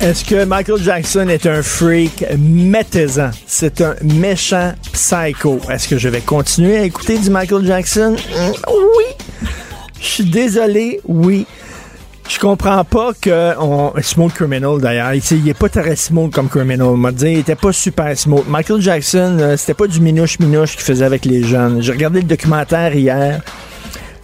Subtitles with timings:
[0.00, 2.24] Est-ce que Michael Jackson est un freak?
[2.38, 3.30] Mettez-en.
[3.46, 5.58] C'est un méchant psycho.
[5.70, 8.12] Est-ce que je vais continuer à écouter du Michael Jackson?
[8.16, 9.04] Mm, Oui.
[10.00, 11.46] Je suis désolé, oui.
[12.30, 15.12] Je comprends pas que on, smooth criminal d'ailleurs.
[15.12, 16.86] Il, il est pas très smooth comme criminal.
[16.86, 18.46] On m'a dit, il était pas super smooth.
[18.48, 21.82] Michael Jackson, euh, c'était pas du minouche minouche qu'il faisait avec les jeunes.
[21.82, 23.42] J'ai regardé le documentaire hier.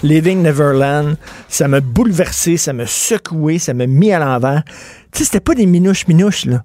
[0.02, 1.16] Living Neverland,
[1.48, 4.62] ça m'a bouleversé, ça m'a secoué, ça m'a mis à l'envers.
[5.12, 6.64] Tu sais, c'était pas des minouches minouches, là.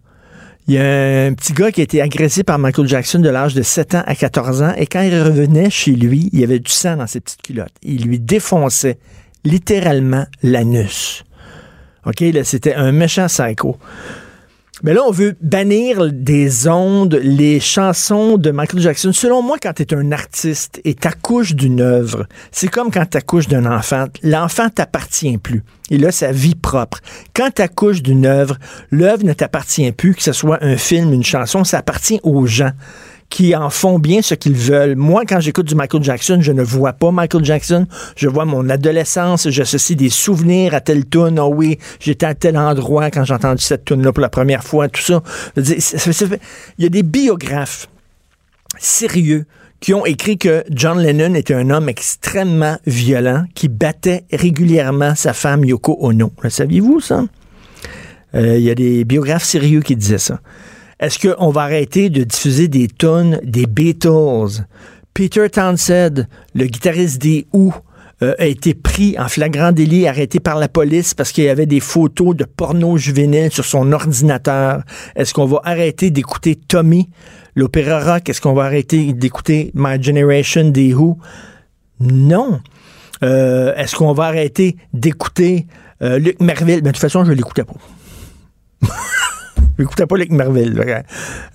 [0.68, 3.56] Il y a un petit gars qui a été agressé par Michael Jackson de l'âge
[3.56, 6.60] de 7 ans à 14 ans, et quand il revenait chez lui, il y avait
[6.60, 7.74] du sang dans ses petites culottes.
[7.82, 9.00] Il lui défonçait
[9.44, 11.24] littéralement l'anus.
[12.06, 13.78] OK, là, c'était un méchant psycho.
[14.84, 19.14] Mais là, on veut bannir des ondes les chansons de Michael Jackson.
[19.14, 23.48] Selon moi, quand tu es un artiste et t'accouches d'une œuvre, c'est comme quand t'accouches
[23.48, 24.06] d'un enfant.
[24.24, 25.64] L'enfant t'appartient plus.
[25.92, 27.00] Il a sa vie propre.
[27.36, 28.58] Quand t'accouches d'une œuvre,
[28.90, 32.72] l'œuvre ne t'appartient plus, que ce soit un film, une chanson, ça appartient aux gens
[33.32, 34.96] qui en font bien ce qu'ils veulent.
[34.96, 37.88] Moi, quand j'écoute du Michael Jackson, je ne vois pas Michael Jackson.
[38.18, 39.50] Je vois mon adolescence.
[39.50, 41.40] J'associe des souvenirs à telle tune.
[41.40, 44.90] Oh oui, j'étais à tel endroit quand j'ai entendu cette tune-là pour la première fois.
[44.90, 45.24] Tout ça.
[45.56, 47.88] Il y a des biographes
[48.78, 49.46] sérieux
[49.80, 55.34] qui ont écrit que John Lennon était un homme extrêmement violent qui battait régulièrement sa
[55.34, 56.34] femme Yoko Ono.
[56.44, 57.24] Le saviez-vous ça?
[58.36, 60.42] Euh, Il y a des biographes sérieux qui disaient ça.
[61.02, 64.66] Est-ce qu'on va arrêter de diffuser des tonnes des Beatles?
[65.16, 67.74] Peter Townsend, le guitariste des Who,
[68.22, 71.66] euh, a été pris en flagrant délit, arrêté par la police parce qu'il y avait
[71.66, 74.84] des photos de porno juvénile sur son ordinateur.
[75.16, 77.10] Est-ce qu'on va arrêter d'écouter Tommy,
[77.56, 78.30] l'opéra rock?
[78.30, 81.18] Est-ce qu'on va arrêter d'écouter My Generation des Who?
[82.00, 82.60] Non.
[83.24, 85.66] Euh, Est-ce qu'on va arrêter d'écouter
[86.04, 86.76] euh, Luc Merville?
[86.76, 87.74] Mais de toute façon, je l'écoutais pas.
[89.82, 90.74] Je l'écoutais pas Luc Merville.
[90.74, 91.02] là.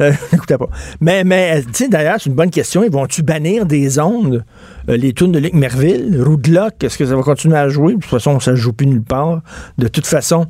[0.00, 0.69] Euh, je l'écoutais pas.
[1.00, 2.82] Mais, mais sais, d'ailleurs, c'est une bonne question.
[2.82, 4.44] Ils vont-tu bannir des ondes,
[4.88, 6.20] euh, les tunes de Luc Merville?
[6.20, 7.94] Roudlock, est-ce que ça va continuer à jouer?
[7.94, 9.42] De toute façon, ça ne joue plus nulle part,
[9.78, 10.47] de toute façon.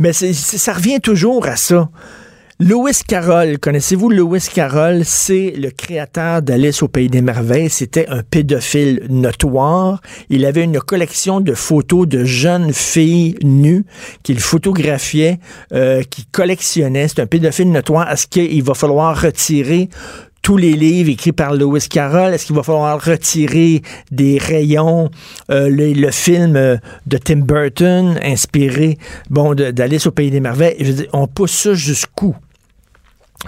[0.00, 1.88] Mais ça revient toujours à ça.
[2.64, 5.04] Lewis Carroll, connaissez-vous Lewis Carroll?
[5.04, 7.68] C'est le créateur d'Alice au Pays des Merveilles.
[7.68, 10.00] C'était un pédophile notoire.
[10.30, 13.84] Il avait une collection de photos de jeunes filles nues
[14.22, 15.40] qu'il photographiait,
[15.72, 17.08] euh, qu'il collectionnait.
[17.08, 18.08] C'est un pédophile notoire.
[18.08, 19.88] Est-ce qu'il va falloir retirer
[20.40, 22.32] tous les livres écrits par Lewis Carroll?
[22.32, 25.10] Est-ce qu'il va falloir retirer des rayons,
[25.50, 26.76] euh, le, le film euh,
[27.08, 28.98] de Tim Burton, inspiré
[29.30, 30.76] bon, d'Alice au Pays des Merveilles?
[30.78, 32.36] Je veux dire, on pousse ça jusqu'où?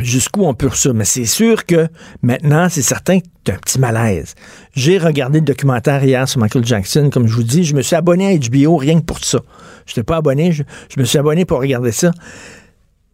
[0.00, 0.93] Jusqu'où on peut ça?
[0.93, 1.88] Mais c'est sûr que
[2.22, 4.34] maintenant, c'est certain que tu un petit malaise.
[4.75, 7.65] J'ai regardé le documentaire hier sur Michael Jackson, comme je vous dis.
[7.65, 9.41] Je me suis abonné à HBO rien que pour ça.
[9.87, 10.62] Je n'étais pas abonné, je,
[10.97, 12.10] me suis abonné pour regarder ça.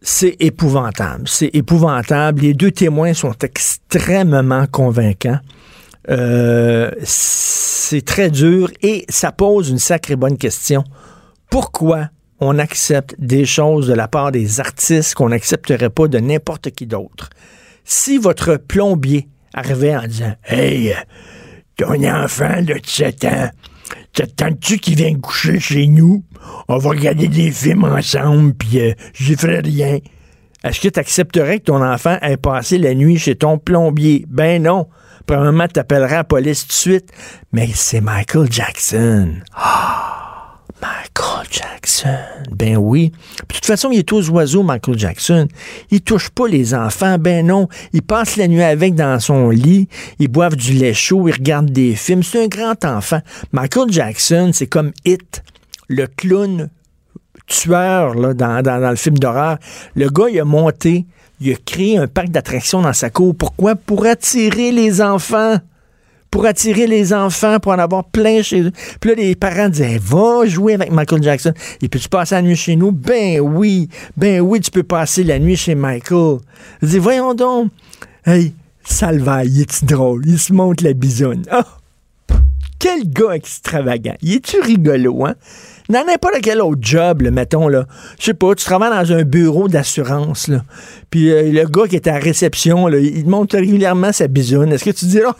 [0.01, 1.27] C'est épouvantable.
[1.27, 2.41] C'est épouvantable.
[2.41, 5.39] Les deux témoins sont extrêmement convaincants.
[6.09, 10.83] Euh, c'est très dur et ça pose une sacrée bonne question.
[11.51, 12.07] Pourquoi
[12.41, 16.87] on accepte des choses de la part des artistes qu'on n'accepterait pas de n'importe qui
[16.87, 17.29] d'autre?
[17.85, 20.95] Si votre plombier arrivait en disant Hey,
[21.77, 23.49] ton enfant de 7 ans,
[24.13, 26.23] t'attends-tu qu'il vienne coucher chez nous?
[26.67, 29.99] On va regarder des films ensemble, puis euh, j'y ferai rien.
[30.63, 34.25] Est-ce que tu accepterais que ton enfant ait passé la nuit chez ton plombier?
[34.27, 34.87] Ben non.
[35.25, 37.11] Premièrement, tu appellerais la police tout de suite.
[37.51, 39.35] Mais c'est Michael Jackson.
[39.55, 40.20] Ah,
[40.81, 42.17] Michael Jackson.
[42.51, 43.11] Ben oui.
[43.49, 45.47] De toute façon, il est aux oiseaux, Michael Jackson.
[45.91, 47.17] Il touche pas les enfants.
[47.19, 47.67] Ben non.
[47.93, 49.87] Il passe la nuit avec dans son lit.
[50.19, 51.27] Ils boivent du lait chaud.
[51.27, 52.23] Ils regardent des films.
[52.23, 53.19] C'est un grand enfant.
[53.51, 55.43] Michael Jackson, c'est comme It,
[55.87, 56.69] le clown
[57.47, 59.57] tueur là, dans, dans- dans le film d'horreur.
[59.95, 61.05] Le gars, il a monté,
[61.41, 63.35] il a créé un parc d'attractions dans sa cour.
[63.35, 63.75] Pourquoi?
[63.75, 65.57] Pour attirer les enfants.
[66.31, 68.71] Pour attirer les enfants, pour en avoir plein chez eux.
[68.99, 71.53] Puis là, les parents disaient, va jouer avec Michael Jackson.
[71.81, 72.91] Et puis tu passes la nuit chez nous?
[72.91, 76.37] Ben oui, ben oui, tu peux passer la nuit chez Michael.
[76.81, 77.69] Je dis, voyons donc.
[78.25, 80.23] Hey, Salvaille, il est drôle?
[80.25, 81.43] Il se monte la bisoune.
[81.51, 81.65] Ah!
[82.79, 84.15] Quel gars extravagant.
[84.23, 85.35] Il est-tu rigolo, hein?
[85.87, 87.85] Dans n'importe quel autre job, mettons, là,
[88.17, 90.63] je sais pas, tu travailles dans un bureau d'assurance, là,
[91.09, 94.27] puis euh, le gars qui est à la réception, là, il te montre régulièrement sa
[94.27, 94.71] bisoune.
[94.71, 95.33] Est-ce que tu dis, oh,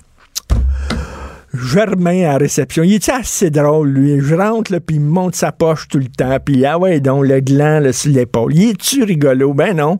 [1.53, 2.83] Germain à la réception.
[2.83, 4.19] Il est assez drôle, lui.
[4.21, 7.39] Je rentre, puis il monte sa poche tout le temps, puis ah ouais, donc, le
[7.41, 8.55] gland là, sur l'épaule.
[8.55, 9.53] Il est-tu rigolo?
[9.53, 9.99] Ben non.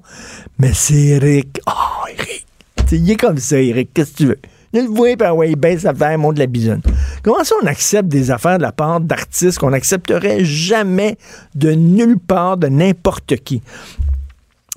[0.60, 1.60] Mais c'est Eric.
[1.68, 2.46] Oh, Eric.
[2.94, 3.90] Il est comme ça, Eric.
[3.94, 4.40] Qu'est-ce que tu veux?
[4.74, 6.82] Il le voit, puis ah ouais, il baisse affaire, monte la bisonne.
[7.24, 11.18] Comment ça on accepte des affaires de la part d'artistes qu'on n'accepterait jamais
[11.56, 13.62] de nulle part, de n'importe qui?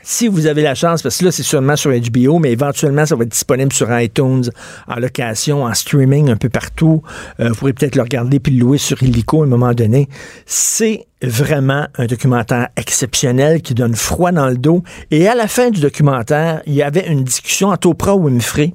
[0.06, 3.16] Si vous avez la chance, parce que là, c'est sûrement sur HBO, mais éventuellement, ça
[3.16, 4.44] va être disponible sur iTunes,
[4.86, 7.02] en location, en streaming, un peu partout.
[7.40, 10.10] Euh, vous pourrez peut-être le regarder puis le louer sur Illico à un moment donné.
[10.44, 14.82] C'est vraiment un documentaire exceptionnel qui donne froid dans le dos.
[15.10, 18.74] Et à la fin du documentaire, il y avait une discussion entre Oprah Winfrey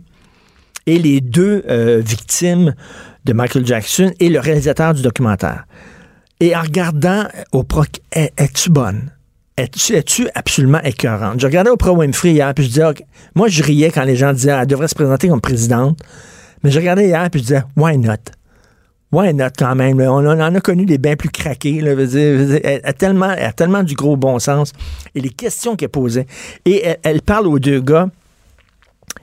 [0.88, 2.74] et les deux euh, victimes
[3.26, 5.66] de Michael Jackson et le réalisateur du documentaire.
[6.40, 7.84] Et en regardant Oprah,
[8.14, 9.12] es-tu bonne?
[9.60, 11.40] Es-tu absolument écœurante?
[11.40, 12.84] Je regardais Oprah Winfrey hier, puis je disais,
[13.36, 16.00] moi, je riais quand les gens disaient, elle devrait se présenter comme présidente.
[16.64, 18.16] Mais je regardais hier, puis je disais, why not?
[19.12, 20.00] Why not quand même?
[20.02, 21.80] On, en a connu des bains plus craqués.
[21.80, 24.72] elle, a tellement, elle a tellement du gros bon sens.
[25.16, 26.28] Et les questions qu'elle posait.
[26.66, 28.10] Et elle, parle aux deux gars.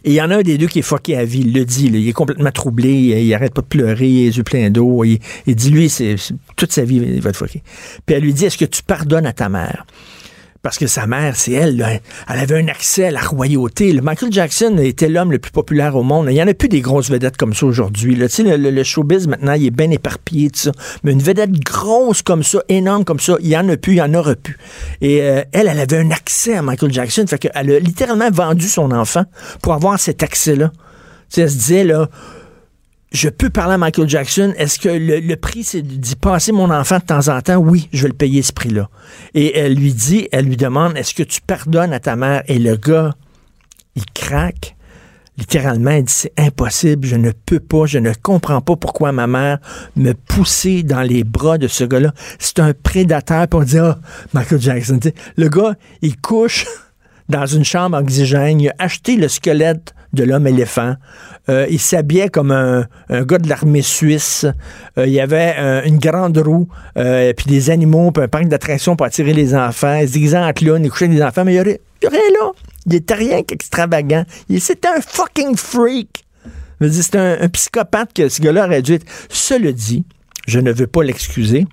[0.02, 1.64] Et il y en a un des deux qui est fucké à vie, il le
[1.64, 1.86] dit.
[1.86, 5.04] il est complètement troublé, il, arrête pas de pleurer, il a les yeux pleins d'eau.
[5.04, 6.16] Il, dit, lui, c'est
[6.56, 7.62] toute sa vie, il va être fucké.
[8.04, 9.86] Puis elle lui dit, est-ce que tu pardonnes à ta mère?
[10.66, 13.92] Parce que sa mère, c'est elle, elle avait un accès à la royauté.
[14.00, 16.26] Michael Jackson était l'homme le plus populaire au monde.
[16.28, 18.16] Il n'y en a plus des grosses vedettes comme ça aujourd'hui.
[18.16, 20.72] Le, showbiz, maintenant, il est bien éparpillé, ça.
[21.04, 23.98] Mais une vedette grosse comme ça, énorme comme ça, il n'y en a plus, il
[23.98, 24.58] y en aura plus.
[25.00, 27.24] Et euh, elle, elle avait un accès à Michael Jackson.
[27.28, 29.22] Fait a littéralement vendu son enfant
[29.62, 30.72] pour avoir cet accès-là.
[31.36, 32.08] elle se disait, là,
[33.12, 34.52] je peux parler à Michael Jackson.
[34.56, 37.56] Est-ce que le, prix, c'est d'y passer mon enfant de temps en temps?
[37.56, 38.88] Oui, je vais le payer ce prix-là.
[39.34, 42.42] Et elle lui dit, elle lui demande, est-ce que tu pardonnes à ta mère?
[42.46, 43.14] Et le gars,
[43.94, 44.76] il craque.
[45.38, 49.26] Littéralement, il dit, c'est impossible, je ne peux pas, je ne comprends pas pourquoi ma
[49.26, 49.58] mère
[49.94, 52.12] me poussait dans les bras de ce gars-là.
[52.38, 53.46] C'est un prédateur.
[53.46, 53.98] pour dire, ah,
[54.32, 54.98] Michael Jackson,
[55.36, 56.64] le gars, il couche
[57.28, 60.96] dans une chambre oxygène, il a acheté le squelette de l'homme éléphant.
[61.48, 64.44] Euh, il s'habillait comme un, gars de l'armée suisse.
[64.98, 68.96] Euh, il y avait euh, une grande roue, puis des animaux, puis un parc d'attractions
[68.96, 69.98] pour attirer les enfants.
[70.00, 72.50] Il se disait en clown, il couchait les enfants, mais il n'y avait rien là.
[72.86, 74.24] Il n'était rien qu'extravagant.
[74.58, 76.24] C'était un fucking freak.
[76.80, 79.06] C'est un, un, psychopathe que ce gars-là aurait dû être.
[79.28, 80.04] Cela dit,
[80.46, 81.66] je ne veux pas l'excuser.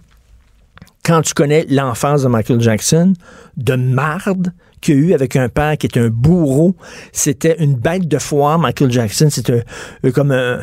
[1.03, 3.13] Quand tu connais l'enfance de Michael Jackson,
[3.57, 4.53] de marde,
[4.83, 6.75] qu'il a eu avec un père qui était un bourreau.
[7.11, 9.29] C'était une bête de foire, Michael Jackson.
[9.29, 9.63] C'était
[10.05, 10.61] euh, comme euh,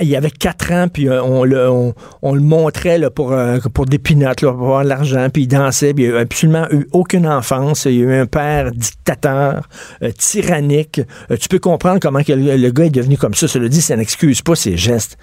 [0.00, 3.34] il y avait quatre ans, puis euh, on, le, on, le montrait là, pour,
[3.72, 7.26] pour des pinottes, pour avoir l'argent, puis il dansait, puis il n'a absolument eu aucune
[7.26, 7.86] enfance.
[7.86, 9.68] Il a eu un père dictateur,
[10.18, 11.00] tyrannique.
[11.40, 13.48] tu peux comprendre comment que le, gars est devenu comme ça.
[13.48, 15.16] Cela dit, ça n'excuse pas ses gestes.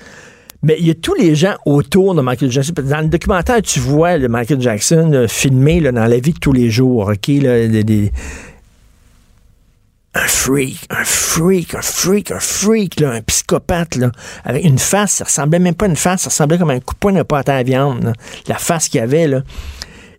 [0.64, 2.74] Mais il y a tous les gens autour de Michael Jackson.
[2.84, 6.54] Dans le documentaire, tu vois le Michael Jackson euh, filmé dans la vie de tous
[6.54, 7.30] les jours, OK?
[10.14, 13.98] un freak, un freak, un freak, un freak, un psychopathe,
[14.44, 16.94] avec une face, ça ressemblait même pas à une face, ça ressemblait comme un coup
[16.94, 18.14] de poing de pâte à viande,
[18.48, 19.42] la face qu'il avait, là.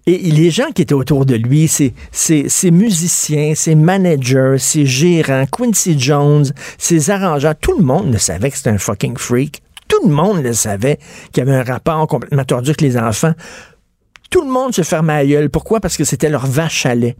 [0.06, 5.44] Et les gens qui étaient autour de lui, c'est ses musiciens, ses managers, ses gérants,
[5.46, 6.46] Quincy Jones,
[6.76, 9.62] ses arrangeurs, tout le monde le savait que c'était un fucking freak.
[9.92, 10.98] Tout le monde le savait
[11.32, 13.34] qu'il y avait un rapport complètement tordu avec les enfants.
[14.30, 15.50] Tout le monde se fermait à gueule.
[15.50, 15.80] Pourquoi?
[15.80, 17.14] Parce que c'était leur vache à lait.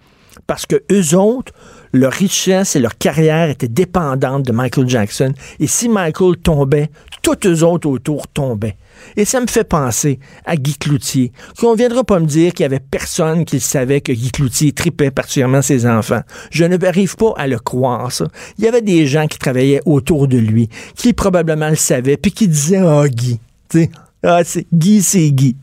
[0.47, 1.53] Parce que eux autres,
[1.93, 5.35] leur richesse et leur carrière étaient dépendantes de Michael Jackson.
[5.61, 8.77] Et si Michael tombait, tous eux autres autour tombaient.
[9.17, 12.67] Et ça me fait penser à Guy Cloutier, qu'on viendra pas me dire qu'il y
[12.67, 16.23] avait personne qui savait que Guy Cloutier tripait particulièrement ses enfants.
[16.51, 18.27] Je ne n'arrive pas à le croire, ça.
[18.59, 22.33] Il y avait des gens qui travaillaient autour de lui, qui probablement le savaient, puis
[22.33, 23.91] qui disaient «Ah, Guy, tu sais,
[24.23, 24.43] ah,
[24.73, 25.57] Guy, c'est Guy.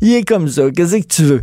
[0.00, 1.42] Il est comme ça, qu'est-ce que tu veux?»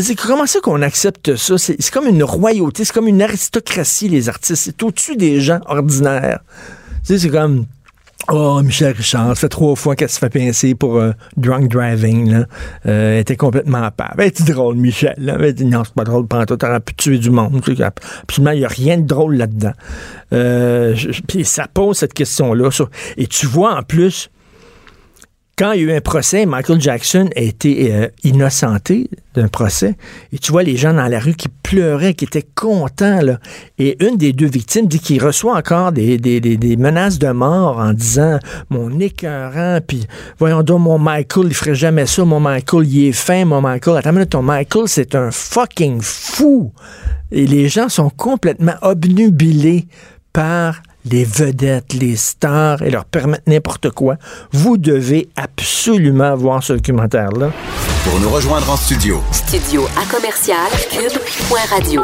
[0.00, 1.58] C'est comment ça qu'on accepte ça?
[1.58, 4.62] C'est comme une royauté, c'est comme une aristocratie, les artistes.
[4.64, 6.40] C'est au-dessus des gens ordinaires.
[7.04, 7.66] Tu sais, c'est comme
[8.30, 12.30] Oh, Michel Richard, ça fait trois fois qu'elle se fait pincer pour euh, drunk driving.
[12.30, 12.46] Là.
[12.86, 14.14] Euh, elle était complètement à part.
[14.16, 15.14] Ben, c'est drôle, Michel.
[15.18, 15.36] Là.
[15.36, 17.60] Ben, non, c'est pas drôle, tu t'aurais pu tuer du monde.
[18.22, 19.72] Absolument, il n'y a rien de drôle là-dedans.
[20.32, 20.94] Euh,
[21.26, 22.70] puis ça pose cette question-là.
[23.16, 24.30] Et tu vois, en plus,
[25.58, 29.96] quand il y a eu un procès, Michael Jackson a été euh, innocenté d'un procès.
[30.32, 33.20] Et tu vois les gens dans la rue qui pleuraient, qui étaient contents.
[33.20, 33.38] Là.
[33.78, 36.18] Et une des deux victimes dit qu'il reçoit encore des,
[36.78, 38.38] menaces de mort en disant
[38.70, 40.06] Mon écœurant, puis
[40.38, 42.24] voyons donc, mon Michael, il ferait jamais ça.
[42.24, 43.98] Mon Michael, il est fin, mon Michael.
[43.98, 46.72] Attends, ton Michael, c'est un fucking fou.
[47.30, 49.86] Et les gens sont complètement obnubilés
[50.32, 54.16] par les vedettes, les stars et leur permettre n'importe quoi.
[54.52, 57.50] Vous devez absolument voir ce documentaire-là.
[58.04, 59.22] Pour nous rejoindre en studio.
[59.30, 62.02] Studio à commercial cube.radio.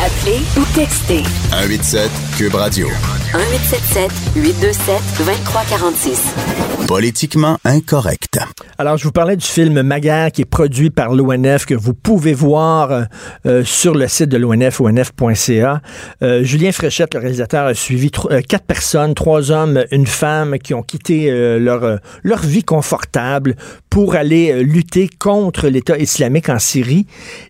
[0.00, 1.22] Appelez ou textez.
[1.50, 2.88] 187 cube radio.
[3.34, 6.34] 1877 827 2346.
[6.86, 8.38] Politiquement incorrect.
[8.78, 12.34] Alors, je vous parlais du film Maguerre qui est produit par l'ONF que vous pouvez
[12.34, 13.02] voir euh,
[13.46, 15.80] euh, sur le site de l'ONF, onf.ca.
[16.22, 20.82] Euh, Julien Fréchette, le réalisateur, a suivi quatre personnes, trois hommes, une femme qui ont
[20.82, 23.56] quitté leur, leur vie confortable
[23.88, 27.06] pour aller lutter contre l'État islamique en Syrie.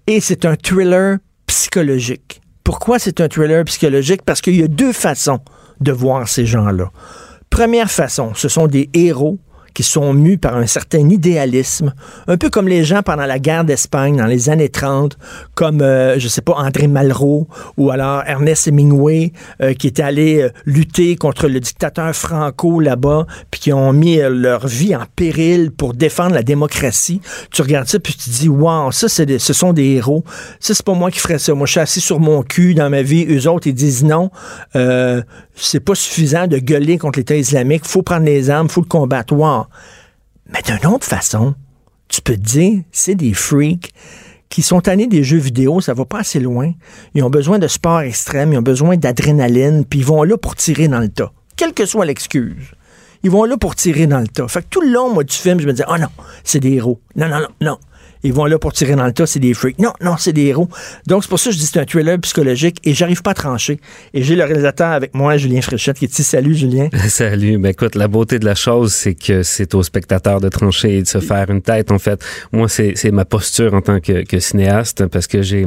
[0.07, 2.41] Et c'est un thriller psychologique.
[2.65, 4.23] Pourquoi c'est un thriller psychologique?
[4.25, 5.41] Parce qu'il y a deux façons
[5.81, 6.91] de voir ces gens-là.
[7.51, 9.39] Première façon, ce sont des héros
[9.75, 11.95] qui sont mus par un certain idéalisme,
[12.29, 15.17] un peu comme les gens pendant la guerre d'Espagne dans les années 30,
[15.55, 20.43] comme, euh, je sais pas, André Malraux ou alors Ernest Hemingway, euh, qui étaient allés
[20.43, 25.71] euh, lutter contre le dictateur Franco là-bas, puis qui ont mis leur vie en péril
[25.71, 27.21] pour défendre la démocratie.
[27.51, 30.25] Tu regardes ça, puis tu te dis, wow, ça, c'est ce sont des héros.
[30.61, 31.55] Ça, c'est pas moi qui ferais ça.
[31.55, 33.27] Moi, je suis assis sur mon cul dans ma vie.
[33.29, 34.31] Eux autres, ils disent non,
[35.55, 37.85] c'est pas suffisant de gueuler contre l'État islamique.
[37.85, 39.33] faut prendre les armes, faut le combattre.
[40.53, 41.55] Mais d'une autre façon,
[42.09, 43.93] tu peux te dire, c'est des freaks
[44.49, 46.73] qui sont tannés des jeux vidéo, ça va pas assez loin.
[47.15, 50.57] Ils ont besoin de sport extrême, ils ont besoin d'adrénaline, puis ils vont là pour
[50.57, 51.33] tirer dans le tas.
[51.57, 52.75] Quelle que soit l'excuse.
[53.23, 54.49] Ils vont là pour tirer dans le tas.
[54.49, 56.09] Fait que tout le long, moi, du film, je me disais, oh non,
[56.45, 57.01] c'est des héros.
[57.17, 57.79] Non, non, non, non
[58.23, 59.79] ils vont là pour tirer dans le tas, c'est des freaks.
[59.79, 60.69] Non, non, c'est des héros.
[61.07, 63.33] Donc, c'est pour ça que je dis que c'est un thriller psychologique et j'arrive pas
[63.33, 63.81] à trancher.
[64.15, 66.23] Et j'ai le réalisateur avec moi, Julien Fréchette, qui est ici.
[66.23, 66.89] Salut, Julien.
[67.09, 67.59] Salut.
[67.59, 71.03] Ben, écoute, la beauté de la chose, c'est que c'est au spectateur de trancher et
[71.03, 71.91] de se faire une tête.
[71.91, 75.67] En fait, moi, c'est ma posture en tant que, que cinéaste parce que j'ai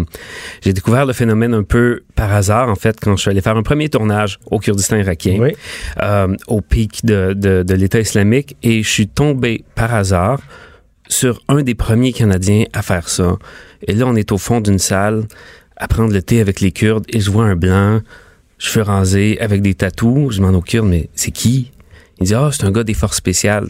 [0.62, 3.58] j'ai découvert le phénomène un peu par hasard, en fait, quand je suis allé faire
[3.58, 5.52] un premier tournage au Kurdistan irakien, oui.
[6.02, 10.40] euh, au pic de, de, de l'État islamique et je suis tombé par hasard
[11.08, 13.38] sur un des premiers Canadiens à faire ça.
[13.88, 15.26] Et là, on est au fond d'une salle
[15.78, 18.02] à prendre le thé avec les Kurdes et je vois un blanc,
[18.58, 20.34] cheveux rasés, avec des tatous.
[20.34, 21.72] Je demande au Kurde, mais c'est qui?
[22.20, 23.68] Il dit, ah, c'est un gars des forces spéciales.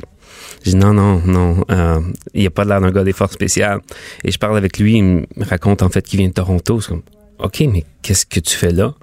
[0.63, 1.99] Je dis, non, non, non, euh,
[2.33, 3.79] il n'y a pas l'air d'un gars des forces spéciales.
[4.23, 6.79] Et je parle avec lui, il me raconte en fait qu'il vient de Toronto.
[6.87, 7.01] Comme,
[7.39, 8.93] OK, mais qu'est-ce que tu fais là?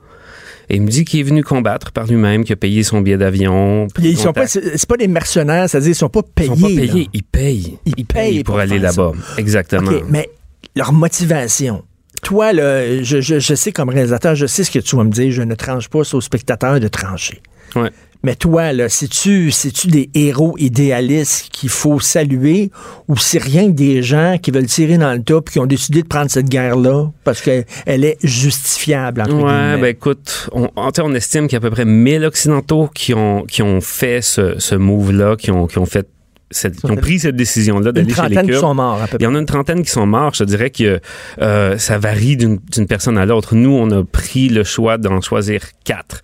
[0.73, 3.19] Et il me dit qu'il est venu combattre par lui-même, qu'il a payé son billet
[3.19, 3.88] d'avion.
[3.99, 6.50] Ils sont pas, c'est pas des mercenaires, c'est-à-dire ils sont pas payés.
[6.50, 7.79] Ils sont pas payés, ils payent.
[7.85, 9.12] Ils, payent, pour, aller là-bas.
[9.37, 9.91] Exactement.
[10.09, 10.31] Mais
[10.75, 11.85] leur motivation.
[12.23, 15.11] Toi, là, je, je, je, sais comme réalisateur, je sais ce que tu vas me
[15.11, 15.31] dire.
[15.31, 17.43] Je ne tranche pas, c'est au spectateur de trancher.
[17.76, 17.91] Ouais.
[18.23, 22.71] Mais toi, là, c'est-tu, c'est-tu des héros idéalistes qu'il faut saluer?
[23.09, 25.67] Ou c'est rien que des gens qui veulent tirer dans le top et qui ont
[25.67, 31.14] décidé de prendre cette guerre-là parce qu'elle est justifiable, entre ouais, ben écoute, on, on
[31.14, 34.59] estime qu'il y a à peu près 1000 Occidentaux qui ont, qui ont fait ce,
[34.59, 36.07] ce move-là, qui ont, qui ont fait
[36.52, 38.50] cette, ont pris cette décision-là d'aller chez les Kurdes.
[38.50, 40.35] Qui sont morts, à peu Il y en a une trentaine qui sont morts.
[40.35, 41.00] Je dirais que
[41.41, 43.55] euh, ça varie d'une personne à l'autre.
[43.55, 46.23] Nous, on a pris le choix d'en choisir quatre,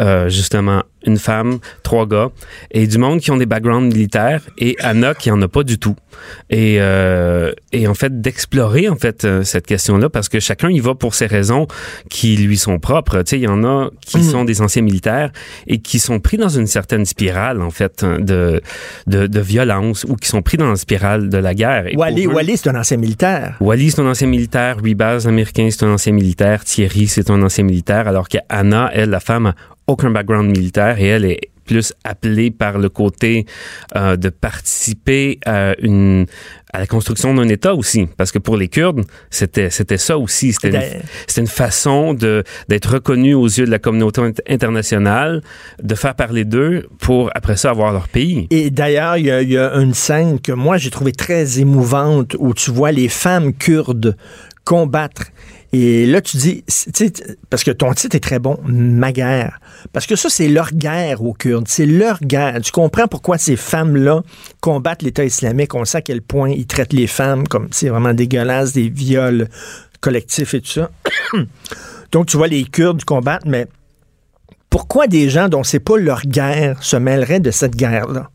[0.00, 2.30] euh, justement une femme, trois gars,
[2.70, 5.78] et du monde qui ont des backgrounds militaires, et Anna qui en a pas du
[5.78, 5.96] tout.
[6.50, 10.80] Et, euh, et en fait, d'explorer en fait euh, cette question-là, parce que chacun y
[10.80, 11.66] va pour ses raisons
[12.08, 13.22] qui lui sont propres.
[13.22, 14.22] Tu sais, il y en a qui mm.
[14.22, 15.30] sont des anciens militaires
[15.66, 18.60] et qui sont pris dans une certaine spirale, en fait, de,
[19.06, 21.86] de, de violence, ou qui sont pris dans la spirale de la guerre.
[21.94, 23.56] Wally, Wally c'est un ancien militaire.
[23.60, 24.76] Wally, c'est un ancien militaire.
[24.82, 26.64] Rebaz, américain, c'est un ancien militaire.
[26.64, 29.52] Thierry, c'est un ancien militaire, alors qu'Anna, elle, la femme,
[29.90, 33.46] aucun background militaire et elle est plus appelée par le côté
[33.94, 36.26] euh, de participer à une
[36.72, 40.52] à la construction d'un État aussi, parce que pour les Kurdes, c'était c'était ça aussi,
[40.52, 41.02] c'était
[41.36, 45.42] une, une, façon de d'être reconnu aux yeux de la communauté internationale,
[45.80, 48.48] de faire parler d'eux pour après ça avoir leur pays.
[48.50, 52.52] Et d'ailleurs, il y, y, a une scène que moi j'ai trouvé très émouvante où
[52.52, 54.16] tu vois les femmes kurdes
[54.64, 55.26] combattre
[55.72, 56.64] et là, tu dis,
[57.48, 59.60] parce que ton titre est très bon, ma guerre.
[59.92, 61.68] Parce que ça, c'est leur guerre aux Kurdes.
[61.68, 62.60] C'est leur guerre.
[62.60, 64.22] Tu comprends pourquoi ces femmes-là
[64.60, 65.74] combattent l'État islamique?
[65.74, 69.48] On sait à quel point ils traitent les femmes comme c'est vraiment dégueulasse, des viols
[70.00, 70.90] collectifs et tout ça.
[72.12, 73.68] Donc, tu vois les Kurdes combattre, mais
[74.70, 78.28] pourquoi des gens dont c'est pas leur guerre se mêleraient de cette guerre-là?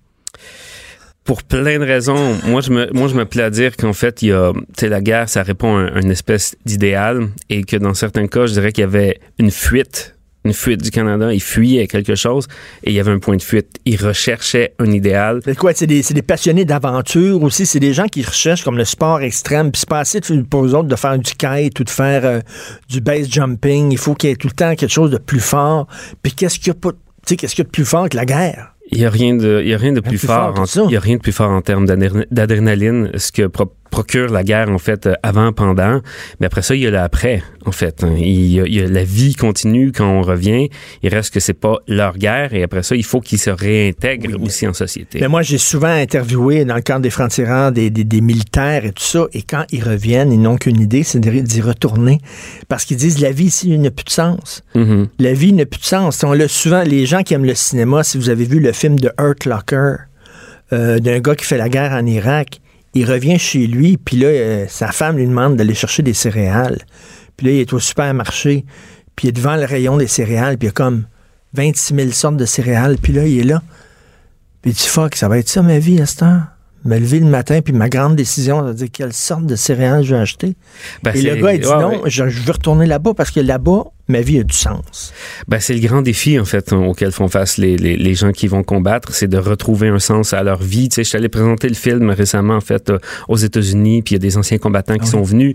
[1.25, 2.37] Pour plein de raisons.
[2.45, 4.89] Moi, je me, moi, je me à dire qu'en fait, il y a, tu sais,
[4.89, 8.71] la guerre, ça répond à une espèce d'idéal et que dans certains cas, je dirais
[8.71, 10.15] qu'il y avait une fuite
[10.45, 11.33] une fuite du Canada.
[11.33, 12.47] Il fuyait quelque chose
[12.83, 13.79] et il y avait un point de fuite.
[13.83, 15.41] Il recherchait un idéal.
[15.43, 15.73] C'est quoi?
[15.73, 17.65] C'est des, des, passionnés d'aventure aussi?
[17.65, 19.71] C'est des gens qui recherchent comme le sport extrême.
[19.71, 22.39] Puis c'est pas assez pour eux autres de faire du kite ou de faire euh,
[22.87, 23.91] du base jumping.
[23.91, 25.87] Il faut qu'il y ait tout le temps quelque chose de plus fort.
[26.21, 26.91] Puis qu'est-ce qu'il y a pas,
[27.25, 28.74] qu'est-ce qu'il y a de plus fort que la guerre?
[28.91, 30.53] Il n'y a rien de, il y a rien de plus, plus, fort,
[30.87, 33.11] il y a rien de plus fort en termes d'adrénaline.
[33.17, 33.47] Ce que
[33.95, 36.01] procure la guerre, en fait, euh, avant, pendant.
[36.41, 38.03] Mais après ça, il y a l'après, en fait.
[38.03, 38.13] Hein.
[38.17, 40.67] Il y, a, il y, a, la vie continue quand on revient.
[41.01, 42.53] Il reste que c'est pas leur guerre.
[42.53, 45.19] Et après ça, il faut qu'ils se réintègrent aussi en société.
[45.21, 48.91] Mais moi, j'ai souvent interviewé dans le camp des francs-tireurs des, des, des, militaires et
[48.91, 49.27] tout ça.
[49.31, 52.19] Et quand ils reviennent, ils n'ont qu'une idée, c'est d'y retourner.
[52.67, 54.61] Parce qu'ils disent, la vie ici n'a plus de sens.
[54.75, 55.07] Mm-hmm.
[55.19, 56.21] La vie n'a plus de sens.
[56.25, 58.99] On l'a souvent, les gens qui aiment le cinéma, si vous avez vu le film
[58.99, 59.95] de Hurt Locker,
[60.73, 62.59] euh, d'un gars qui fait la guerre en Irak,
[62.95, 66.79] il revient chez lui, puis là, euh, sa femme lui demande d'aller chercher des céréales.
[67.37, 68.65] Puis là, il est au supermarché,
[69.15, 71.05] puis il est devant le rayon des céréales, puis il y a comme
[71.53, 73.61] 26 000 sortes de céréales, puis là, il est là.
[74.61, 76.41] Puis il dit, fuck, ça va être ça ma vie à ce temps
[76.85, 80.15] me lever le matin, puis ma grande décision, de dire quelle sorte de céréales je
[80.15, 80.55] vais acheter?
[81.03, 82.09] Ben Et le gars, il dit ouais, non, ouais.
[82.09, 85.13] Je, je, veux retourner là-bas parce que là-bas, ma vie a du sens.
[85.47, 88.47] Ben, c'est le grand défi, en fait, auquel font face les, les, les gens qui
[88.47, 90.89] vont combattre, c'est de retrouver un sens à leur vie.
[90.89, 92.91] Tu sais, je suis allé présenter le film récemment, en fait,
[93.27, 95.11] aux États-Unis, puis il y a des anciens combattants qui ah oui.
[95.11, 95.53] sont venus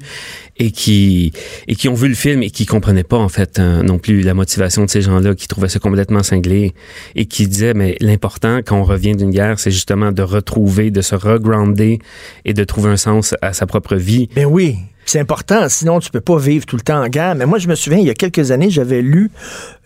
[0.58, 1.32] et qui,
[1.68, 4.22] et qui ont vu le film et qui comprenaient pas, en fait, euh, non plus
[4.22, 6.74] la motivation de ces gens-là, qui trouvaient ça complètement cinglé
[7.14, 11.02] et qui disaient, mais l'important, quand on revient d'une guerre, c'est justement de retrouver, de
[11.02, 11.98] se regrounder
[12.44, 14.28] et de trouver un sens à sa propre vie.
[14.34, 14.76] Ben oui.
[15.10, 17.34] C'est important, sinon tu peux pas vivre tout le temps en guerre.
[17.34, 19.32] Mais moi, je me souviens, il y a quelques années, j'avais lu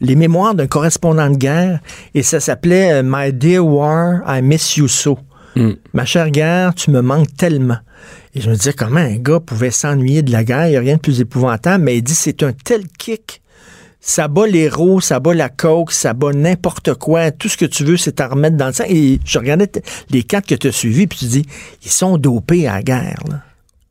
[0.03, 1.81] les mémoires d'un correspondant de guerre
[2.15, 5.19] et ça s'appelait My Dear War, I Miss You So.
[5.57, 5.71] Mm.
[5.95, 7.79] Ma chère guerre, tu me manques tellement.
[8.35, 10.67] Et je me disais, comment un gars pouvait s'ennuyer de la guerre?
[10.67, 13.41] Il n'y a rien de plus épouvantable, mais il dit, c'est un tel kick.
[14.01, 17.31] Ça bat l'héros, ça bat la coke, ça bat n'importe quoi.
[17.31, 18.85] Tout ce que tu veux, c'est à remettre dans le sang.
[18.91, 19.73] Et je regardais
[20.11, 21.47] les quatre que tu as suivis, puis tu dis,
[21.83, 23.21] ils sont dopés à la guerre.
[23.31, 23.41] Là.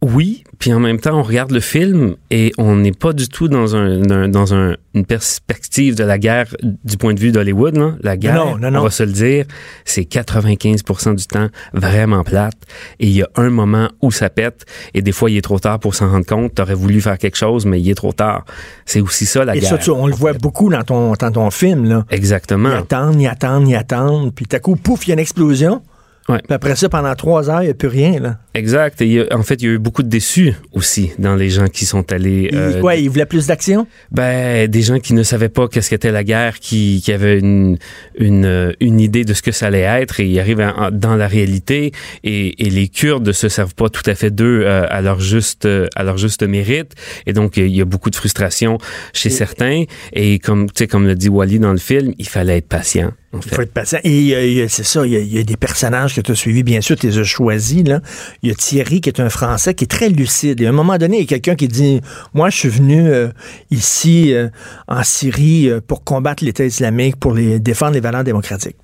[0.04, 3.48] Oui, puis en même temps, on regarde le film et on n'est pas du tout
[3.48, 7.98] dans un, un dans un, une perspective de la guerre du point de vue d'Hollywood.
[8.02, 8.82] La guerre, non, non, non.
[8.82, 9.46] on va se le dire,
[9.86, 12.58] c'est 95% du temps vraiment plate.
[13.00, 15.60] Et il y a un moment où ça pète et des fois, il est trop
[15.60, 16.56] tard pour s'en rendre compte.
[16.56, 18.44] T'aurais voulu faire quelque chose, mais il est trop tard.
[18.86, 19.74] C'est aussi ça, la et guerre.
[19.74, 21.86] Et ça, tu, on le voit beaucoup dans ton, dans ton film.
[21.86, 22.06] Là.
[22.10, 22.72] Exactement.
[22.72, 24.36] Ils attendent, ils attendent, ils attendent.
[24.36, 25.82] Puis tout à coup, pouf, il y a une explosion.
[26.30, 26.40] Ouais.
[26.46, 28.20] Puis après ça, pendant trois heures, il n'y a plus rien.
[28.20, 28.38] Là.
[28.54, 29.02] Exact.
[29.02, 31.68] Et a, en fait, il y a eu beaucoup de déçus aussi dans les gens
[31.68, 32.50] qui sont allés.
[32.54, 33.88] Euh, quoi, ils voulaient plus d'action?
[34.12, 37.78] Ben, des gens qui ne savaient pas qu'est-ce qu'était la guerre, qui, qui avaient une,
[38.18, 41.92] une, une idée de ce que ça allait être et ils arrivent dans la réalité
[42.24, 45.20] et, et les Kurdes ne se servent pas tout à fait d'eux euh, à leur
[45.20, 46.94] juste à leur juste mérite.
[47.26, 48.78] Et donc, il y a beaucoup de frustration
[49.14, 49.84] chez et, certains.
[50.14, 53.12] Et comme, tu sais, comme le dit Wally dans le film, il fallait être patient.
[53.34, 54.00] Il faut être patient.
[54.04, 56.36] Et euh, c'est ça, il y, a, il y, a, des personnages que tu as
[56.36, 57.84] suivis, bien sûr, tu les as choisis.
[57.84, 58.00] Là.
[58.44, 60.62] Il y a Thierry, qui est un Français, qui est très lucide.
[60.62, 62.02] Et à un moment donné, il y a quelqu'un qui dit,
[62.34, 63.30] moi, je suis venu euh,
[63.72, 64.50] ici, euh,
[64.88, 68.78] en Syrie, euh, pour combattre l'État islamique, pour les, défendre les valeurs démocratiques.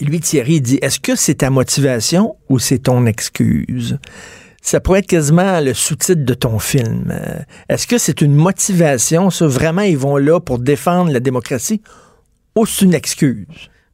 [0.00, 3.98] Lui, Thierry, il dit, est-ce que c'est ta motivation ou c'est ton excuse?
[4.60, 7.14] ça pourrait être quasiment le sous-titre de ton film.
[7.70, 9.46] Est-ce que c'est une motivation, ça?
[9.46, 11.80] Vraiment, ils vont là pour défendre la démocratie
[12.66, 13.46] c'est une excuse?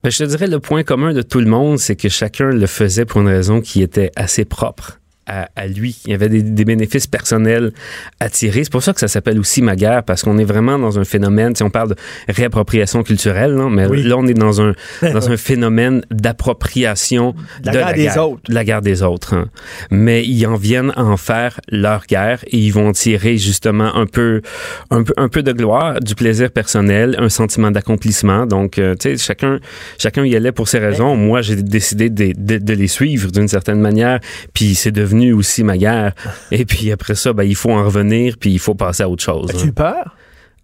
[0.03, 2.67] Ben, je te dirais, le point commun de tout le monde, c'est que chacun le
[2.67, 5.01] faisait pour une raison qui était assez propre.
[5.27, 5.97] À, à, lui.
[6.05, 7.73] Il y avait des, des, bénéfices personnels
[8.21, 8.65] à tirer.
[8.65, 11.05] C'est pour ça que ça s'appelle aussi ma guerre, parce qu'on est vraiment dans un
[11.05, 11.95] phénomène, si on parle de
[12.29, 13.71] réappropriation culturelle, non?
[13.71, 14.03] mais oui.
[14.03, 17.35] là, on est dans un, dans un phénomène d'appropriation
[17.65, 18.43] la de guerre la des guerre, autres.
[18.49, 19.35] de la guerre des autres.
[19.35, 19.49] Hein.
[19.91, 24.07] Mais ils en viennent à en faire leur guerre et ils vont tirer justement un
[24.07, 24.43] peu,
[24.91, 28.47] un peu, un peu de gloire, du plaisir personnel, un sentiment d'accomplissement.
[28.47, 29.59] Donc, euh, tu sais, chacun,
[29.99, 31.17] chacun y allait pour ses raisons.
[31.17, 34.21] Moi, j'ai décidé de, de, de les suivre d'une certaine manière,
[34.53, 36.13] puis c'est devenu aussi ma guerre.
[36.51, 39.23] Et puis après ça, ben, il faut en revenir, puis il faut passer à autre
[39.23, 39.51] chose.
[39.51, 39.73] As-tu hein.
[39.75, 40.17] peur?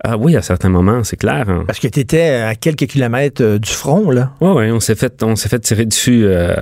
[0.03, 1.49] Ah oui, à certains moments, c'est clair.
[1.49, 1.65] Hein.
[1.67, 4.33] Parce que tu étais à quelques kilomètres euh, du front, là.
[4.41, 6.55] Oui, oui, on s'est fait, on fait tirer dessus euh,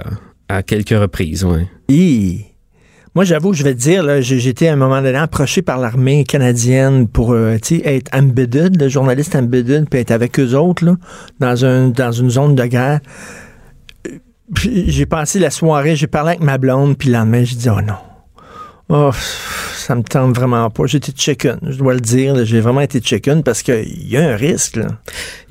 [0.49, 1.67] à quelques reprises, oui.
[1.89, 2.45] Et...
[3.15, 7.09] Moi, j'avoue, je vais te dire, j'étais à un moment donné approché par l'armée canadienne
[7.09, 10.97] pour euh, être embedded, le journaliste embedded, puis être avec eux autres, là,
[11.41, 13.01] dans, un, dans une zone de guerre
[14.55, 17.81] j'ai passé la soirée, j'ai parlé avec ma blonde, puis le lendemain, j'ai dit, oh
[17.81, 17.95] non.
[18.91, 19.11] Oh,
[19.77, 20.87] ça me tente vraiment pas.
[20.87, 22.43] J'ai été chicken, je dois le dire.
[22.47, 24.77] J'ai vraiment été chicken parce qu'il y a un risque.
[24.77, 24.87] Là.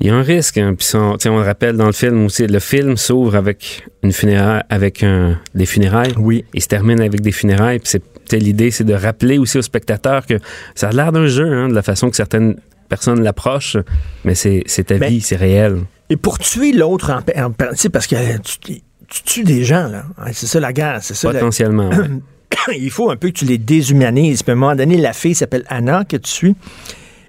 [0.00, 0.58] Il y a un risque.
[0.58, 2.48] Hein, puis on, on le rappelle dans le film aussi.
[2.48, 6.14] Le film s'ouvre avec une funéraille, avec un, des funérailles.
[6.16, 6.44] Oui.
[6.52, 7.78] Il se termine avec des funérailles.
[7.78, 10.34] Puis c'est l'idée, c'est de rappeler aussi aux spectateurs que
[10.74, 12.56] ça a l'air d'un jeu, hein, de la façon que certaines
[12.88, 13.76] personnes l'approchent,
[14.24, 15.82] mais c'est ta Ben, vie, c'est réel.
[16.10, 19.88] Et pour tuer l'autre en, en, tu sais, parce que tu, tu tues des gens,
[19.88, 20.04] là.
[20.32, 21.28] C'est ça la guerre, c'est ça.
[21.32, 21.88] la- Potentiellement.
[21.90, 22.08] ouais.
[22.78, 24.42] il faut un peu que tu les déshumanises.
[24.42, 26.54] Puis à un moment donné, la fille s'appelle Anna, que tu suis,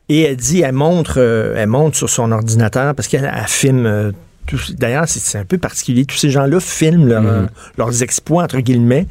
[0.10, 3.86] et elle dit, elle montre, euh, elle montre sur son ordinateur, parce qu'elle elle filme...
[3.86, 4.12] euh,
[4.48, 6.06] tout- D'ailleurs, c'est un peu particulier.
[6.06, 7.46] Tous ces gens-là filment leur, euh,
[7.78, 9.06] leurs exploits, entre guillemets,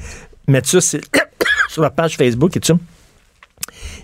[0.48, 1.00] mettent ça c'est-
[1.68, 2.78] sur leur page Facebook et tout ça.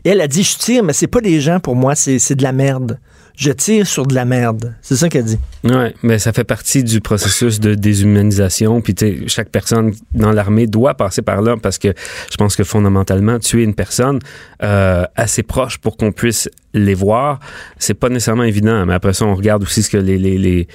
[0.04, 2.34] Et elle a dit, je tire, mais c'est pas des gens pour moi, c'est c'est
[2.36, 2.98] de la merde.
[3.36, 4.74] Je tire sur de la merde.
[4.80, 5.38] C'est ça qu'elle dit.
[5.64, 8.80] Ouais, mais ça fait partie du processus de déshumanisation.
[8.80, 8.94] Puis,
[9.26, 11.94] chaque personne dans l'armée doit passer par là parce que
[12.30, 14.20] je pense que fondamentalement, tuer une personne
[14.62, 17.40] euh, assez proche pour qu'on puisse les voir,
[17.78, 18.84] c'est pas nécessairement évident.
[18.86, 20.68] Mais après ça, on regarde aussi ce que les, les, les,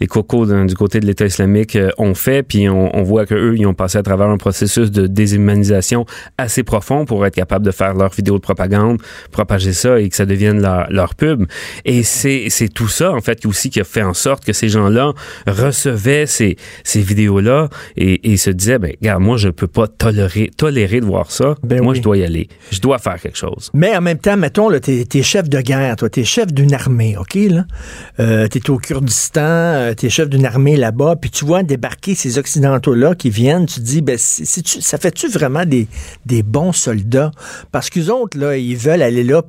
[0.00, 2.42] les cocos du côté de l'État islamique euh, ont fait.
[2.42, 6.06] Puis, on, on voit qu'eux, ils ont passé à travers un processus de déshumanisation
[6.38, 9.00] assez profond pour être capable de faire leur vidéo de propagande,
[9.32, 11.46] propager ça et que ça devienne leur, leur pub.
[11.84, 14.68] Et c'est c'est tout ça, en fait, aussi qui a fait en sorte que ces
[14.68, 15.12] gens-là
[15.46, 20.50] recevaient ces, ces vidéos-là et, et se disaient, ben, regarde, moi, je peux pas tolérer,
[20.56, 21.54] tolérer de voir ça.
[21.62, 21.98] Ben moi, oui.
[21.98, 22.48] je dois y aller.
[22.70, 23.70] Je dois faire quelque chose.
[23.74, 27.16] Mais en même temps, mettons, là, t'es, t'es de guerre, toi, t'es chef d'une armée,
[27.16, 27.64] OK, là?
[28.20, 32.38] Euh, t'es au Kurdistan, euh, t'es chef d'une armée là-bas, puis tu vois débarquer ces
[32.38, 35.88] Occidentaux-là qui viennent, tu te dis, ben, ça fait-tu vraiment des,
[36.42, 37.30] bons soldats?
[37.72, 39.48] Parce qu'eux autres, là, ils veulent aller là tu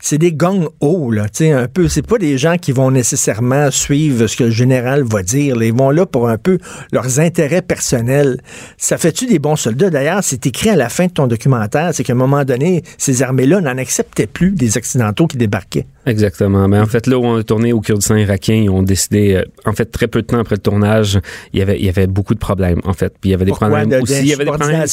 [0.00, 1.88] c'est des gangs hauts, là, tu sais, un peu.
[1.88, 5.56] C'est pas des gens qui vont nécessairement suivre ce que le général va dire.
[5.56, 5.64] là.
[5.64, 6.58] Ils vont là pour un peu
[6.92, 8.40] leurs intérêts personnels.
[8.76, 9.90] Ça fait-tu des bons soldats?
[9.90, 13.22] D'ailleurs, c'est écrit à la fin de ton documentaire, c'est qu'à un moment donné, ces
[13.22, 15.86] armées-là n'en acceptaient plus des Occidentaux qui débarquaient.
[16.06, 16.68] Exactement.
[16.68, 19.42] Mais en fait, là où on a tourné au Kurdistan irakien, ils ont décidé, euh,
[19.64, 21.18] en fait, très peu de temps après le tournage,
[21.52, 23.12] il y avait, il y avait beaucoup de problèmes, en fait.
[23.20, 23.68] Puis il y avait des Pourquoi?
[23.68, 24.20] problèmes De- aussi.
[24.20, 24.84] Il y avait des problèmes.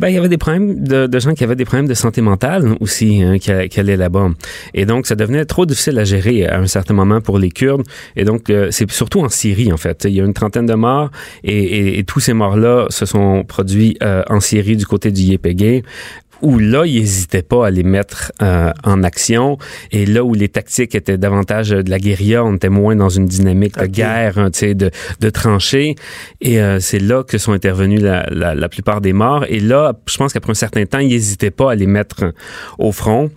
[0.00, 2.20] Ben, il y avait des problèmes de, de gens qui avaient des problèmes de santé
[2.20, 4.30] mentale aussi, hein, qui, qui allaient là-bas.
[4.74, 7.82] Et donc, ça devenait trop difficile à gérer à un certain moment pour les Kurdes.
[8.16, 10.04] Et donc, euh, c'est surtout en Syrie, en fait.
[10.04, 11.10] Il y a une trentaine de morts
[11.44, 15.22] et, et- et tous ces morts-là se sont produits euh, en Syrie du côté du
[15.22, 15.82] YPG
[16.42, 19.58] où là, ils n'hésitaient pas à les mettre euh, en action.
[19.92, 23.26] Et là où les tactiques étaient davantage de la guérilla, on était moins dans une
[23.26, 25.94] dynamique de guerre, hein, tu sais, de, de tranchées.
[26.40, 29.44] Et euh, c'est là que sont intervenus la, la, la plupart des morts.
[29.48, 32.32] Et là, je pense qu'après un certain temps, ils n'hésitaient pas à les mettre
[32.78, 33.30] au front.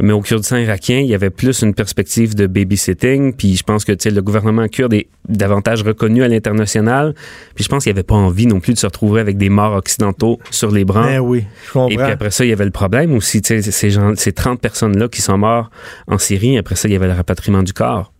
[0.00, 3.34] Mais au Kurdistan irakien, il y avait plus une perspective de babysitting.
[3.34, 7.14] Puis je pense que tu sais, le gouvernement kurde est davantage reconnu à l'international.
[7.54, 9.48] Puis je pense qu'il n'y avait pas envie non plus de se retrouver avec des
[9.48, 11.06] morts occidentaux sur les bras.
[11.06, 11.88] Ben oui, je comprends.
[11.88, 14.32] Et puis après ça, il y avait le problème aussi, tu sais, ces gens, ces
[14.32, 15.70] 30 personnes-là qui sont morts
[16.06, 16.58] en Syrie.
[16.58, 18.12] Après ça, il y avait le rapatriement du corps.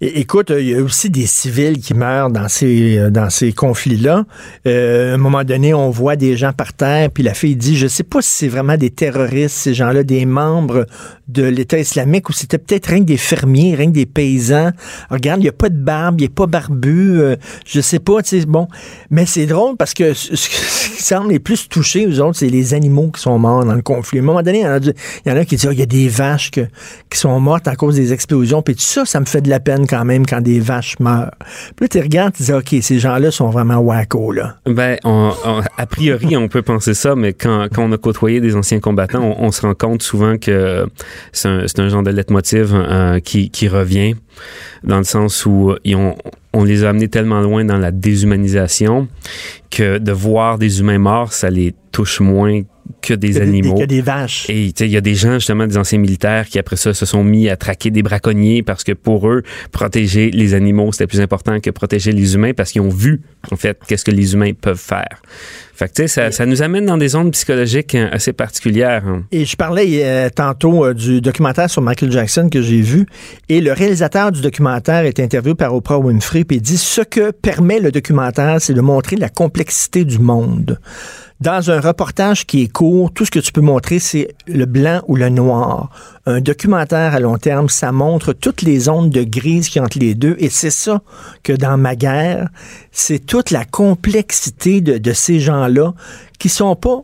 [0.00, 3.52] É- Écoute, il y a aussi des civils qui meurent dans ces, euh, dans ces
[3.52, 4.24] conflits-là.
[4.66, 7.76] Euh, à un moment donné, on voit des gens par terre, puis la fille dit,
[7.76, 10.86] je sais pas si c'est vraiment des terroristes, ces gens-là, des membres
[11.28, 14.70] de l'État islamique, ou c'était peut-être rien que des fermiers, rien que des paysans.
[15.10, 18.22] Regarde, il n'y a pas de barbe, il n'est pas barbu, euh, je sais pas,
[18.22, 18.68] tu sais, bon.
[19.10, 22.74] Mais c'est drôle parce que ce qui semble les plus touchés, aux autres, c'est les
[22.74, 24.18] animaux qui sont morts dans le conflit.
[24.18, 24.94] À un moment donné, il
[25.26, 27.76] y en a, qui disent, Ah, il y a des vaches qui sont mortes à
[27.76, 30.40] cause des explosions, puis tout ça, ça me fait de la peine quand même quand
[30.40, 31.30] des vaches meurent.
[31.76, 34.56] Puis tu regardes, tu dis, OK, ces gens-là sont vraiment wacko, là.
[34.66, 38.80] Ben, a priori, on peut penser ça, mais quand, quand on a côtoyé des anciens
[38.80, 40.86] combattants, on, se rend compte souvent que
[41.32, 44.14] c'est un, genre de leitmotiv euh, qui, revient,
[44.84, 45.74] dans le sens où
[46.52, 49.08] on les a amenés tellement loin dans la déshumanisation
[49.70, 52.62] que de voir des humains morts, ça les touche moins
[53.02, 53.74] que des Que animaux.
[53.78, 54.46] que des vaches.
[54.48, 56.94] Et tu sais, il y a des gens, justement, des anciens militaires qui, après ça,
[56.94, 61.06] se sont mis à traquer des braconniers parce que pour eux, protéger les animaux, c'était
[61.06, 63.20] plus important que protéger les humains parce qu'ils ont vu,
[63.50, 65.22] en fait, qu'est-ce que les humains peuvent faire.
[65.74, 69.04] Fait que, tu sais, ça, ça nous amène dans des zones psychologiques hein, assez particulières.
[69.06, 69.22] hein.
[69.30, 73.06] Et je parlais euh, tantôt euh, du documentaire sur Michael Jackson que j'ai vu.
[73.48, 76.42] Et le réalisateur du documentaire est interviewé par Oprah Winfrey.
[76.42, 80.80] Puis il dit ce que permet le documentaire, c'est de montrer la complexité du monde.
[81.40, 85.02] Dans un reportage qui est court, tout ce que tu peux montrer, c'est le blanc
[85.06, 85.90] ou le noir.
[86.26, 90.16] Un documentaire à long terme, ça montre toutes les ondes de grise qui entre les
[90.16, 90.34] deux.
[90.40, 91.00] Et c'est ça
[91.44, 92.48] que dans ma guerre,
[92.90, 95.94] c'est toute la complexité de, de ces gens-là
[96.40, 97.02] qui sont pas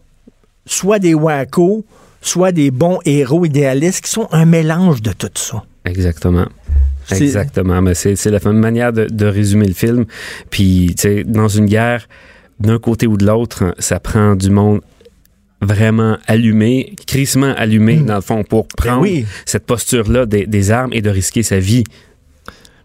[0.66, 1.84] soit des wackos,
[2.20, 5.62] soit des bons héros idéalistes qui sont un mélange de tout ça.
[5.84, 6.46] Exactement.
[7.12, 7.82] Exactement.
[7.82, 10.06] Mais c'est, la même manière de, de résumer le film.
[10.50, 12.08] Puis, tu sais, dans une guerre,
[12.60, 14.80] d'un côté ou de l'autre, ça prend du monde
[15.60, 18.06] vraiment allumé, crissement allumé, Hmm.
[18.06, 19.24] dans le fond, pour Ben prendre oui.
[19.46, 21.84] cette posture-là des, des armes et de risquer sa vie.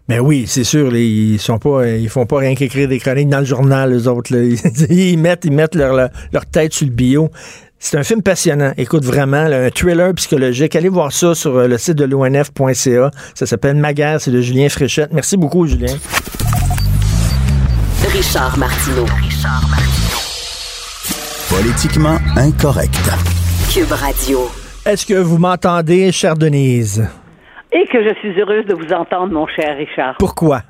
[0.08, 2.98] Mais Ben oui, c'est sûr, les- ils sont pas, ils font pas rien qu'écrire des
[2.98, 4.34] chroniques dans le journal, les autres.
[4.34, 4.42] là.
[4.90, 6.10] Ils, mettent, ils mettent leur,
[6.50, 7.30] tête sur le bio.
[7.78, 8.72] C'est un film passionnant.
[8.76, 10.74] Écoute, vraiment, là, un thriller psychologique.
[10.76, 13.10] Allez voir ça sur euh, le site de l'ONF.ca.
[13.34, 15.12] Ça s'appelle Ma guerre, c'est de Julien Fréchette.
[15.12, 15.94] Merci beaucoup, Julien.
[18.12, 19.06] Richard Martineau.
[21.48, 22.92] Politiquement incorrect.
[23.72, 24.40] Cube Radio.
[24.84, 27.08] Est-ce que vous m'entendez, chère Denise?
[27.72, 30.16] Et que je suis heureuse de vous entendre, mon cher Richard.
[30.18, 30.60] Pourquoi?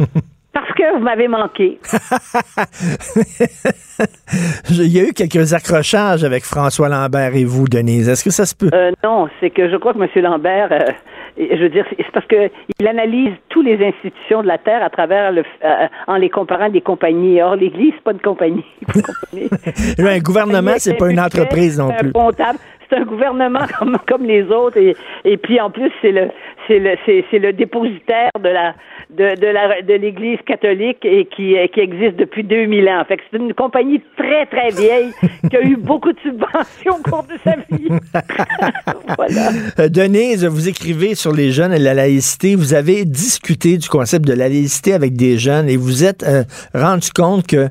[0.52, 1.78] Parce que vous m'avez manqué.
[4.70, 8.08] Il y a eu quelques accrochages avec François Lambert et vous, Denise.
[8.08, 8.70] Est-ce que ça se peut?
[8.74, 10.08] Euh, non, c'est que je crois que M.
[10.24, 10.90] Lambert, euh,
[11.38, 14.90] je veux dire, c'est parce que il analyse toutes les institutions de la Terre à
[14.90, 17.40] travers le, euh, en les comparant à des compagnies.
[17.40, 18.64] Or, l'Église, c'est pas une compagnie.
[19.98, 22.12] Un gouvernement, c'est pas une entreprise non C'est un plus.
[22.12, 22.58] comptable.
[22.90, 26.28] C'est un gouvernement comme, comme les autres et, et puis en plus c'est le
[26.68, 28.74] c'est le c'est, c'est le dépositaire de la
[29.10, 33.02] de, de la de l'Église catholique et qui qui existe depuis 2000 ans.
[33.08, 35.10] Fait que c'est une compagnie très très vieille
[35.50, 37.88] qui a eu beaucoup de subventions au cours de sa vie.
[39.16, 39.50] voilà.
[39.80, 42.54] Euh, Denise, vous écrivez sur les jeunes et la laïcité.
[42.54, 46.44] Vous avez discuté du concept de la laïcité avec des jeunes et vous êtes euh,
[46.74, 47.68] rendu compte que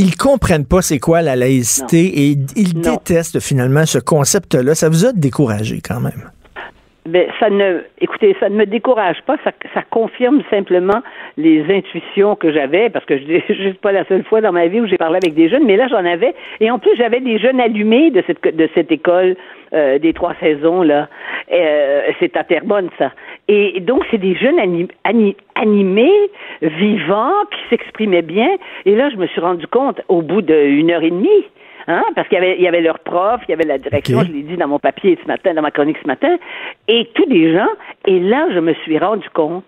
[0.00, 2.92] ils comprennent pas c'est quoi la laïcité et ils Non.
[2.92, 4.74] détestent finalement ce concept-là.
[4.76, 6.30] Ça vous a découragé quand même?
[7.06, 11.00] Ben, ça ne, écoutez, ça ne me décourage pas, ça, ça confirme simplement
[11.38, 14.66] les intuitions que j'avais, parce que je je suis pas la seule fois dans ma
[14.66, 17.20] vie où j'ai parlé avec des jeunes, mais là j'en avais, et en plus j'avais
[17.20, 19.36] des jeunes allumés de cette de cette école
[19.72, 21.08] euh, des trois saisons là,
[21.50, 23.12] Euh, c'est à Terrebonne ça,
[23.46, 26.12] et donc c'est des jeunes ani- ani- animés,
[26.60, 28.50] vivants, qui s'exprimaient bien,
[28.84, 31.44] et là je me suis rendu compte au bout d'une heure et demie.
[31.90, 34.20] Hein, parce qu'il y avait, il y avait leur prof, il y avait la direction,
[34.20, 36.36] je l'ai dit dans mon papier ce matin, dans ma chronique ce matin,
[36.86, 37.70] et tous les gens.
[38.06, 39.64] Et là, je me suis rendu compte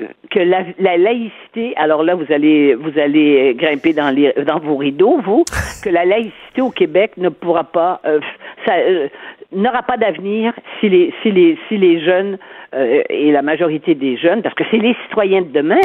[0.00, 4.58] euh, que la, la laïcité, alors là, vous allez, vous allez grimper dans, les, dans
[4.58, 5.44] vos rideaux, vous,
[5.82, 8.20] que la laïcité au Québec ne pourra pas, euh,
[8.66, 9.08] ça, euh,
[9.52, 12.38] n'aura pas d'avenir si les, si les, si les jeunes
[12.74, 15.80] euh, et la majorité des jeunes, parce que c'est les citoyens de demain,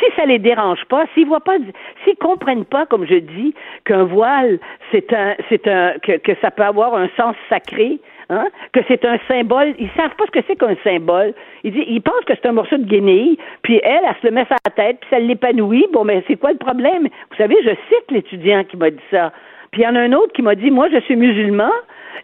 [0.00, 1.56] si ça les dérange pas, s'ils voient pas,
[2.04, 4.58] s'ils comprennent pas, comme je dis, qu'un voile,
[4.90, 8.00] c'est un, c'est un, que, que ça peut avoir un sens sacré,
[8.30, 11.34] hein, que c'est un symbole, ils savent pas ce que c'est qu'un symbole.
[11.62, 14.32] Ils, disent, ils pensent que c'est un morceau de guenille, puis elle, elle se le
[14.32, 15.86] met sur la tête, puis ça l'épanouit.
[15.92, 17.04] Bon, mais c'est quoi le problème?
[17.04, 19.32] Vous savez, je cite l'étudiant qui m'a dit ça.
[19.70, 21.72] Puis il y en a un autre qui m'a dit, moi, je suis musulman,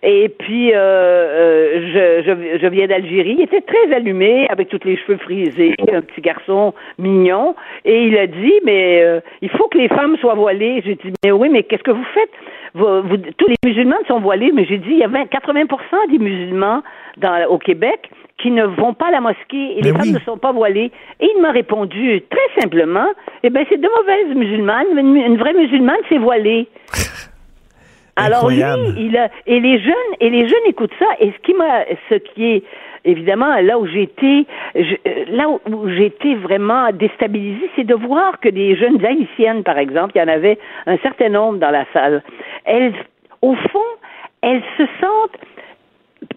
[0.02, 3.34] et puis, euh, euh, je, je, je viens d'Algérie.
[3.38, 7.54] Il était très allumé, avec tous les cheveux frisés, un petit garçon mignon.
[7.84, 10.82] Et il a dit, mais euh, il faut que les femmes soient voilées.
[10.86, 12.30] J'ai dit, mais oui, mais qu'est-ce que vous faites?
[12.74, 15.66] Vous, vous- tous les musulmans sont voilés, mais j'ai dit, il y a 20, 80%
[16.12, 16.82] des musulmans
[17.18, 20.12] dans, au Québec qui ne vont pas à la mosquée et les femmes oui.
[20.12, 20.90] ne sont pas voilées.
[21.20, 23.06] Et il m'a répondu très simplement,
[23.42, 24.86] eh bien, c'est de mauvaises musulmanes.
[24.96, 26.66] Une, une vraie musulmane, c'est voilée.
[28.16, 28.98] Alors lui, Incroyable.
[28.98, 32.14] il a et les jeunes et les jeunes écoutent ça et ce qui m'a ce
[32.16, 32.62] qui est
[33.04, 34.44] évidemment là où j'étais
[34.76, 34.82] euh,
[35.28, 40.18] là où- j'étais vraiment déstabilisée, c'est de voir que des jeunes haïtiennes par exemple, il
[40.18, 42.22] y en avait un certain nombre dans la salle.
[42.64, 42.92] Elles
[43.42, 43.78] au fond,
[44.42, 45.38] elles se sentent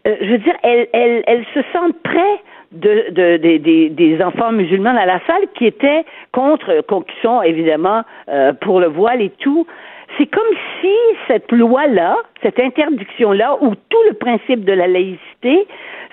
[0.07, 2.39] euh, je veux dire, elles, elles, elles se sentent près
[2.71, 7.13] de, de- des- des, des enfants musulmans dans la salle qui étaient contre, con- qui
[7.21, 9.67] sont évidemment euh, pour le voile et tout.
[10.17, 10.43] C'est comme
[10.81, 10.91] si
[11.27, 15.65] cette loi-là, cette interdiction-là, ou tout le principe de la laïcité,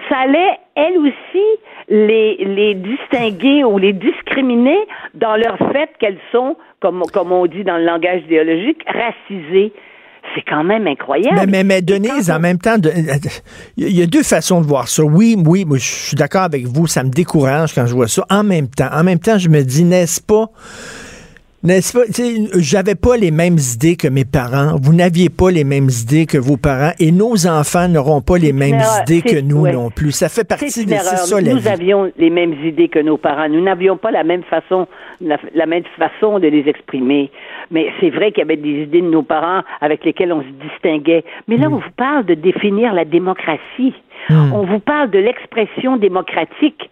[0.09, 1.45] ça allait, elle aussi,
[1.89, 4.79] les, les distinguer ou les discriminer
[5.15, 9.73] dans leur fait qu'elles sont, comme, comme on dit dans le langage idéologique, racisées.
[10.35, 11.35] C'est quand même incroyable.
[11.37, 12.91] Mais, mais, mais Denise, en même temps, de-
[13.77, 15.03] il y a deux façons de voir ça.
[15.03, 18.25] Oui, oui, moi, je suis d'accord avec vous, ça me décourage quand je vois ça.
[18.31, 20.47] En même temps, en même temps, je me dis, n'est-ce pas,
[21.63, 22.05] n'est-ce pas,
[22.59, 26.39] j'avais pas les mêmes idées que mes parents, vous n'aviez pas les mêmes idées que
[26.39, 29.03] vos parents, et nos enfants n'auront pas les mêmes erreur.
[29.03, 29.73] idées que nous ouais.
[29.73, 30.13] non plus.
[30.13, 31.69] Ça fait partie de ça, la Nous vie.
[31.69, 33.49] avions les mêmes idées que nos parents.
[33.49, 34.87] Nous n'avions pas la même façon,
[35.21, 37.31] la, la même façon de les exprimer.
[37.71, 40.69] Mais c'est vrai qu'il y avait des idées de nos parents avec lesquelles on se
[40.71, 41.25] distinguait.
[41.47, 43.95] Mais là, on vous parle de définir la démocratie.
[44.31, 46.91] On vous parle de l'expression démocratique.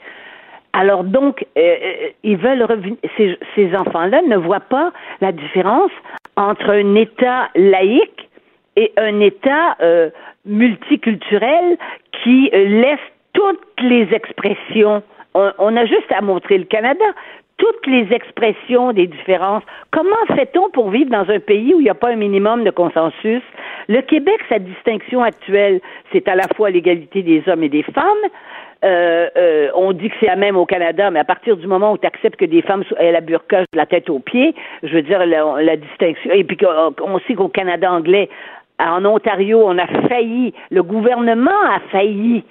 [0.80, 2.96] Alors donc, euh, euh, ils veulent revenir.
[3.16, 5.90] Ces, ces enfants-là ne voient pas la différence
[6.36, 8.28] entre un État laïque
[8.76, 10.10] et un État euh,
[10.46, 11.76] multiculturel
[12.22, 15.02] qui euh, laisse toutes les expressions.
[15.34, 17.06] On, on a juste à montrer le Canada.
[17.56, 19.64] Toutes les expressions des différences.
[19.90, 22.70] Comment fait-on pour vivre dans un pays où il n'y a pas un minimum de
[22.70, 23.42] consensus?
[23.88, 25.80] Le Québec, sa distinction actuelle,
[26.12, 28.24] c'est à la fois l'égalité des hommes et des femmes,
[28.84, 31.92] euh, euh, on dit que c'est la même au Canada, mais à partir du moment
[31.92, 34.94] où tu acceptes que des femmes aient la burqa de la tête aux pieds, je
[34.94, 36.30] veux dire la, distinction.
[36.32, 36.56] Et puis
[37.02, 38.28] on sait qu'au Canada anglais,
[38.78, 42.44] en Ontario, on a failli, le gouvernement a failli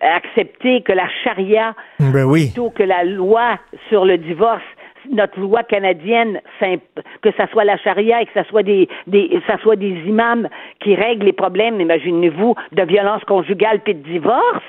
[0.00, 3.58] accepter que la charia ben plutôt que la loi
[3.88, 4.62] sur le divorce
[5.10, 9.58] notre loi canadienne, que ça soit la charia et que ça soit des, des, ça
[9.58, 14.62] soit des imams qui règlent les problèmes, imaginez-vous, de violence conjugale puis de divorce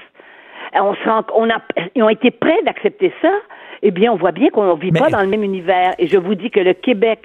[0.76, 1.58] on se rend, on a,
[1.96, 3.32] ils ont été prêts d'accepter ça.
[3.86, 5.94] Eh bien, on voit bien qu'on ne vit pas dans le même univers.
[6.00, 7.20] Et je vous dis que le Québec,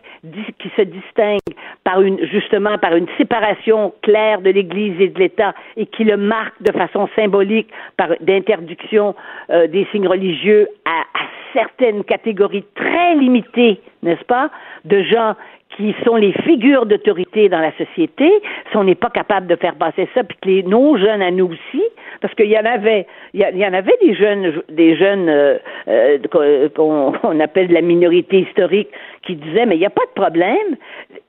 [0.58, 1.38] qui se distingue
[1.84, 6.16] par une, justement, par une séparation claire de l'Église et de l'État, et qui le
[6.16, 9.14] marque de façon symbolique par d'interdiction
[9.50, 14.50] euh, des signes religieux à, à certaines catégories très limitées, n'est-ce pas,
[14.84, 15.36] de gens
[15.78, 18.28] qui sont les figures d'autorité dans la société,
[18.70, 21.30] si on n'est pas capable de faire passer ça, puis que les, nos jeunes à
[21.30, 21.82] nous aussi,
[22.20, 26.18] parce qu'il y en avait, il y, en avait des jeunes, des jeunes euh, euh,
[26.74, 28.88] qu'on appelle de la minorité historique,
[29.22, 30.76] qui disaient mais il n'y a pas de problème.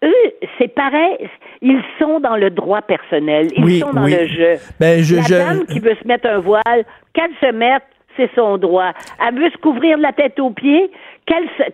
[0.04, 1.30] Eux, c'est pareil,
[1.62, 4.56] ils sont dans le droit personnel, ils sont dans le jeu.
[4.80, 7.84] Ben, je, la dame qui veut se mettre un voile, qu'elle se mette,
[8.18, 8.92] c'est son droit.
[9.26, 10.92] Elle veut se couvrir de la tête aux pieds,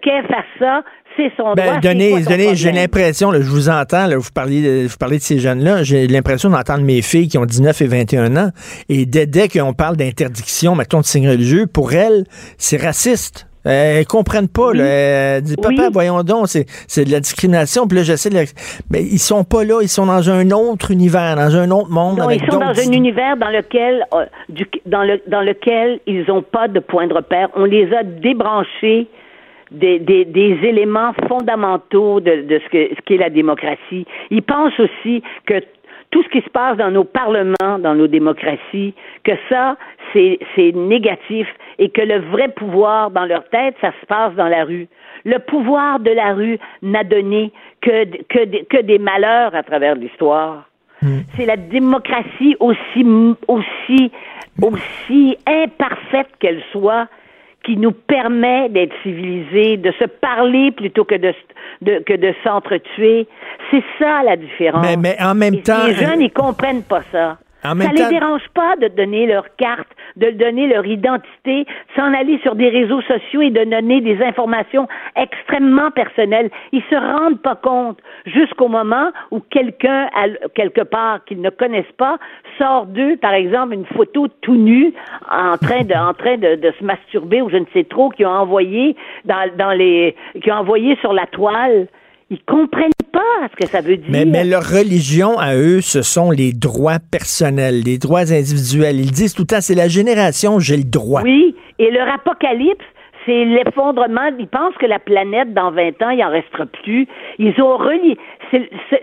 [0.01, 0.83] qu'elle fasse ça,
[1.17, 2.53] c'est son ben, droit.
[2.53, 6.07] j'ai l'impression, je vous entends, là, vous, parlez de, vous parlez de ces jeunes-là, j'ai
[6.07, 8.49] l'impression d'entendre mes filles qui ont 19 et 21 ans,
[8.89, 12.25] et dès, dès qu'on parle d'interdiction, mettons, de signes religieux, pour elles,
[12.57, 13.47] c'est raciste.
[13.63, 14.73] Elles elles comprennent pas.
[14.73, 14.83] Là.
[14.83, 17.87] Elles disent, papa, voyons donc, c'est, de la discrimination.
[17.87, 18.37] Puis là, j'essaie de...
[18.91, 19.81] Mais ils sont pas là.
[19.81, 22.19] Ils sont dans un autre univers, dans un autre monde.
[22.19, 24.25] Non, ils sont dans un univers dans lequel, euh,
[24.85, 27.49] dans, le, dans lequel ils n'ont pas de point de repère.
[27.55, 29.07] On les a débranchés
[29.71, 34.05] des, des, des, éléments fondamentaux de, de ce qu'est ce la démocratie.
[34.29, 35.61] Ils pensent aussi que
[36.11, 39.75] tout ce qui se passe dans nos parlements, dans nos démocraties, que ça,
[40.13, 40.39] c'est
[40.73, 41.47] négatif
[41.77, 44.87] et que le vrai pouvoir dans leur tête, ça se passe dans la rue.
[45.25, 47.51] Le pouvoir de la rue n'a donné
[47.81, 50.69] que, que, que des malheurs à travers l'histoire.
[51.01, 51.19] Hmm.
[51.35, 53.05] C'est la démocratie aussi,
[53.49, 54.11] aussi,
[54.61, 57.07] aussi imparfaite qu'elle soit
[57.65, 61.33] qui nous permet d'être civilisés, de se parler plutôt que de,
[61.81, 63.27] que de s'entretuer.
[63.71, 64.85] C'est ça la différence.
[64.85, 65.87] Mais, mais en même temps.
[65.87, 69.87] Les jeunes, ils comprennent pas ça ça ne les dérange pas de donner leur carte,
[70.15, 74.87] de donner leur identité, s'en aller sur des réseaux sociaux et de donner des informations
[75.15, 76.49] extrêmement personnelles.
[76.71, 80.09] Ils se rendent pas compte jusqu'au moment où quelqu'un,
[80.53, 82.17] quelque part qu'ils ne connaissent pas,
[82.57, 84.93] sort d'eux, par exemple, une photo tout nu
[85.29, 88.29] en train de, en train de, se masturber ou je ne sais trop, qui ont
[88.29, 91.87] envoyé dans, dans les, qui ont envoyé sur la toile.
[92.31, 94.09] Ils comprennent pas ce que ça veut dire.
[94.09, 98.99] Mais, mais, leur religion à eux, ce sont les droits personnels, les droits individuels.
[98.99, 101.21] Ils disent tout le temps, c'est la génération, j'ai le droit.
[101.21, 102.85] Oui, et leur apocalypse,
[103.25, 104.31] c'est l'effondrement.
[104.39, 107.07] Ils pensent que la planète, dans 20 ans, il en restera plus.
[107.37, 108.17] Ils ont relié.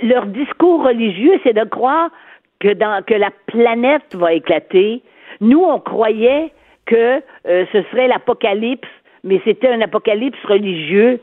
[0.02, 2.10] leur discours religieux, c'est de croire
[2.58, 5.02] que, dans, que la planète va éclater.
[5.40, 6.52] Nous, on croyait
[6.86, 8.88] que euh, ce serait l'apocalypse,
[9.24, 11.20] mais c'était un apocalypse religieux.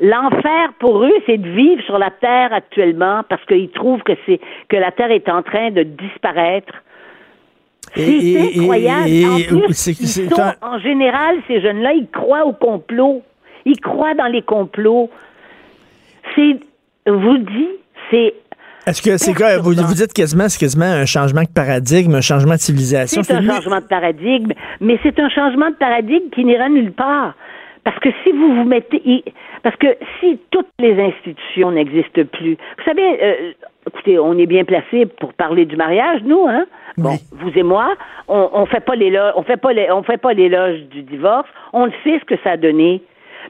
[0.00, 4.40] L'enfer pour eux, c'est de vivre sur la terre actuellement parce qu'ils trouvent que c'est
[4.68, 6.72] que la terre est en train de disparaître.
[7.94, 9.10] C'est incroyable.
[9.26, 10.20] en plus,
[10.62, 13.22] en général, ces jeunes-là, ils croient au complot.
[13.66, 15.10] Ils croient dans les complots.
[16.34, 16.56] C'est,
[17.06, 17.68] vous dis,
[18.10, 18.34] c'est
[18.86, 19.58] est-ce que c'est quoi?
[19.58, 23.22] Vous, vous, dites quasiment, c'est quasiment un changement de paradigme, un changement de civilisation.
[23.22, 27.34] C'est un changement de paradigme, mais c'est un changement de paradigme qui n'ira nulle part.
[27.84, 29.22] Parce que si vous vous mettez,
[29.62, 33.52] parce que si toutes les institutions n'existent plus, vous savez, euh,
[33.86, 36.66] écoutez, on est bien placé pour parler du mariage, nous, hein?
[36.96, 37.94] Bon, vous et moi,
[38.28, 41.48] on, on fait pas les on fait pas les, on fait pas l'éloge du divorce.
[41.72, 43.02] On le sait ce que ça a donné,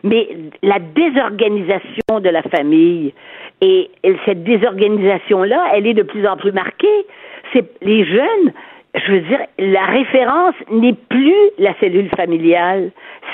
[0.02, 0.28] mais
[0.62, 3.12] la désorganisation de la famille
[3.60, 3.90] et
[4.24, 7.06] cette désorganisation là, elle est de plus en plus marquée.
[7.52, 8.52] C'est les jeunes
[8.94, 12.90] je veux dire, la référence n'est plus la cellule familiale,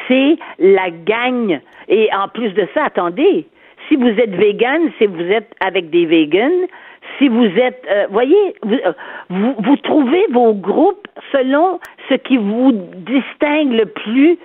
[0.08, 1.60] c'est la gagne.
[1.88, 3.46] Et en plus de ça, attendez,
[3.88, 6.66] si vous êtes vegan, si vous êtes avec des vegans,
[7.18, 8.92] si vous êtes, euh, voyez, euh,
[9.30, 11.78] vous, vous, trouvez vos groupes selon
[12.08, 14.38] ce qui vous distingue le plus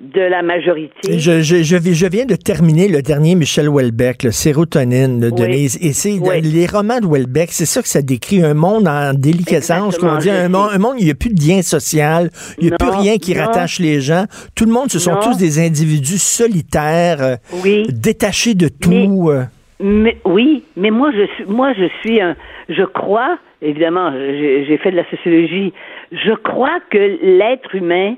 [0.00, 1.18] de la majorité.
[1.18, 5.32] Je, je, je, je viens de terminer le dernier Michel Houellebecq, le Sérotonine de Oui.
[5.34, 5.78] Denise.
[5.82, 6.40] Et c'est Oui.
[6.40, 10.30] les romans de Houellebecq, c'est ça que ça décrit un monde en déliquescence, qu'on dit
[10.30, 12.76] un monde, un monde où il n'y a plus de lien social, il n'y a
[12.80, 13.42] Non, plus rien qui non.
[13.44, 14.24] rattache les gens.
[14.54, 15.20] Tout le monde, ce sont Non.
[15.20, 17.86] tous des individus solitaires, euh, Oui.
[17.90, 19.28] détachés de tout.
[19.30, 19.44] euh.
[19.82, 22.36] Mais, oui, mais moi je suis moi je suis un
[22.68, 25.72] je crois évidemment j'ai fait de la sociologie
[26.12, 28.14] je crois que l'être humain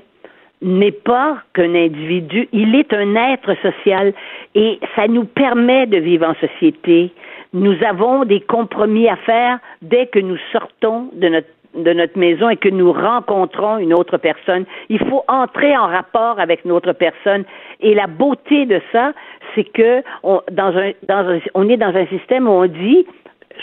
[0.63, 4.13] n'est pas qu'un individu, il est un être social
[4.55, 7.11] et ça nous permet de vivre en société.
[7.53, 12.49] Nous avons des compromis à faire dès que nous sortons de notre de notre maison
[12.49, 14.65] et que nous rencontrons une autre personne.
[14.89, 17.45] Il faut entrer en rapport avec une autre personne.
[17.81, 19.13] Et la beauté de ça,
[19.55, 23.07] c'est que on, dans un, dans un, on est dans un système où on dit,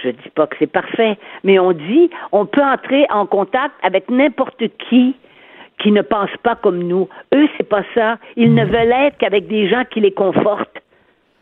[0.03, 4.11] je dis pas que c'est parfait, mais on dit, on peut entrer en contact avec
[4.11, 5.14] n'importe qui
[5.83, 7.09] qui ne pense pas comme nous.
[7.35, 8.18] Eux, c'est pas ça.
[8.37, 10.78] Ils ne veulent être qu'avec des gens qui les confortent.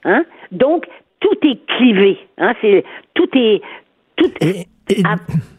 [0.04, 0.24] Hein?
[0.52, 0.86] Donc,
[1.20, 2.18] tout est clivé.
[2.38, 2.54] Hein?
[2.60, 2.84] C'est,
[3.14, 3.60] tout est,
[4.16, 5.16] tout, Et, et- Ah.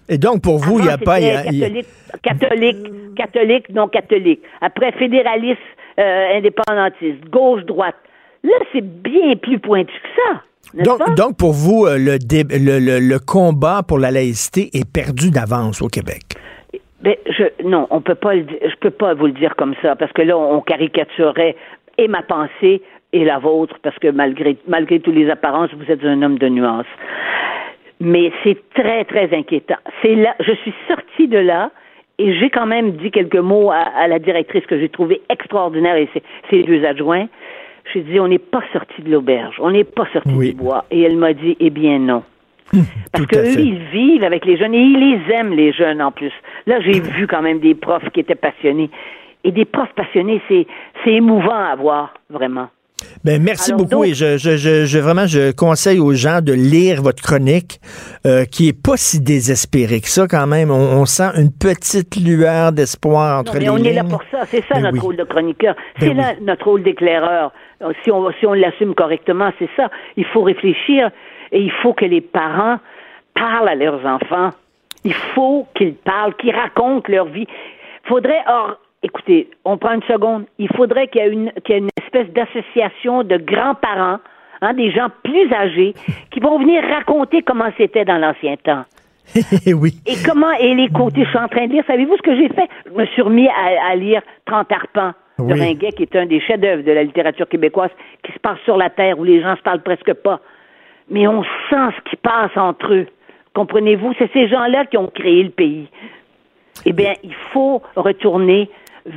[0.08, 1.20] et donc, pour vous, il n'y a pas...
[1.20, 4.42] il y a- c'était il y a- Catholique, catholique, non catholique.
[4.62, 5.60] Après, fédéraliste,
[6.00, 7.96] euh, indépendantiste, gauche-droite.
[8.44, 10.84] Là, c'est bien plus pointu que ça.
[10.84, 14.90] donc, donc, pour vous, euh, le, dé- le, le- le combat pour la laïcité est
[14.90, 16.29] perdu d'avance au Québec.
[17.02, 19.74] Ben, je, non, on peut pas le dire, je peux pas vous le dire comme
[19.82, 21.56] ça, parce que là, on caricaturerait
[21.97, 22.82] et ma pensée
[23.14, 26.50] et la vôtre, parce que malgré, malgré toutes les apparences, vous êtes un homme de
[26.50, 26.86] nuances.
[28.02, 29.78] Mais c'est très, très inquiétant.
[30.02, 31.72] C'est là, je suis sortie de là,
[32.18, 35.95] et j'ai quand même dit quelques mots à, à la directrice que j'ai trouvée extraordinaire
[35.95, 37.28] et ses, ses deux adjoints.
[37.93, 40.50] J'ai dit, on n'est pas sorti de l'auberge, on n'est pas sorti Oui.
[40.52, 40.86] du bois.
[40.91, 42.24] Et elle m'a dit, eh bien non.
[42.72, 46.01] Parce Tout que eux, ils vivent avec les jeunes et ils les aiment, les jeunes,
[46.01, 46.32] en plus.
[46.67, 48.89] Là, j'ai vu quand même des profs qui étaient passionnés.
[49.43, 50.67] Et des profs passionnés, c'est,
[51.03, 52.67] c'est émouvant à voir, vraiment.
[53.24, 56.41] Ben, merci Alors, beaucoup donc- et je, je, je, je- vraiment je conseille aux gens
[56.41, 57.80] de lire votre chronique
[58.26, 60.70] euh, qui est pas si désespérée que ça quand même.
[60.70, 64.22] On, on sent une petite lueur d'espoir entre Non, mais les on est là pour
[64.30, 64.39] ça.
[64.47, 64.99] C'est ça Ben notre oui.
[64.99, 65.76] rôle de chroniqueur.
[65.97, 66.45] Ben c'est là oui.
[66.45, 67.53] notre rôle d'éclaireur.
[68.03, 69.89] Si on, si on l'assume correctement, c'est ça.
[70.17, 71.09] Il faut réfléchir
[71.52, 72.78] et il faut que les parents
[73.34, 74.52] parlent à leurs enfants.
[75.04, 77.47] Il faut qu'ils parlent, qu'ils racontent leur vie.
[78.04, 80.45] Faudrait, or, écoutez, on prend une seconde.
[80.58, 84.20] Il faudrait qu'il y ait une, qu'il y ait une espèce d'association de grands-parents,
[84.62, 85.93] hein, des gens plus âgés,
[86.32, 88.84] qui vont venir raconter comment c'était dans l'ancien temps.
[89.68, 89.93] oui.
[90.06, 92.50] Et comment, et les côtés, je suis en train de lire, savez-vous ce que j'ai
[92.50, 92.68] fait?
[92.88, 95.60] Je me suis remis à, à lire Trente arpents de Oui.
[95.60, 97.91] Ringuet, qui est un des chefs-d'œuvre de la littérature québécoise,
[98.24, 100.41] qui se passe sur la terre, où les gens se parlent presque pas.
[101.12, 103.07] Mais on sent ce qui passe entre eux.
[103.55, 104.14] Comprenez-vous?
[104.20, 105.88] C'est ces gens-là qui ont créé le pays.
[106.86, 108.70] Eh bien, il faut retourner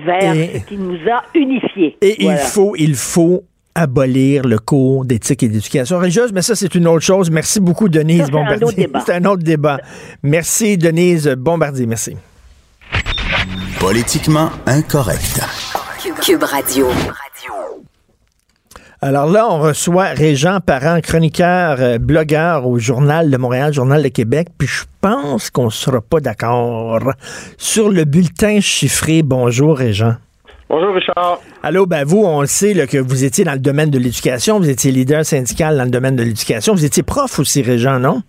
[0.07, 1.97] vers Et- ce qui nous a unifiés.
[2.01, 2.41] Et Voilà.
[2.41, 6.87] il faut, il faut abolir le cours d'éthique et d'éducation religieuse, mais ça, c'est une
[6.89, 7.31] autre chose.
[7.31, 8.89] Merci beaucoup, Denise Ça, c'est un Bombardier.
[9.15, 9.79] un autre débat.
[10.23, 11.87] Merci, Denise Bombardier.
[11.87, 12.17] Merci.
[13.81, 15.41] Politiquement incorrect.
[16.23, 16.87] Cube Radio.
[19.05, 24.07] Alors là, on reçoit Régent Parent, chroniqueur, euh, blogueur au Journal de Montréal, Journal de
[24.07, 27.01] Québec, puis je pense qu'on ne sera pas d'accord
[27.59, 29.25] sur le bulletin chiffré.
[29.25, 30.15] Bonjour, Régent.
[30.69, 31.41] Bonjour Richard.
[31.65, 34.61] Allô, ben vous, on le sait là, que vous étiez dans le domaine de l'éducation,
[34.61, 38.23] vous étiez leader syndical dans le domaine de l'éducation, vous étiez prof aussi, Régent, non?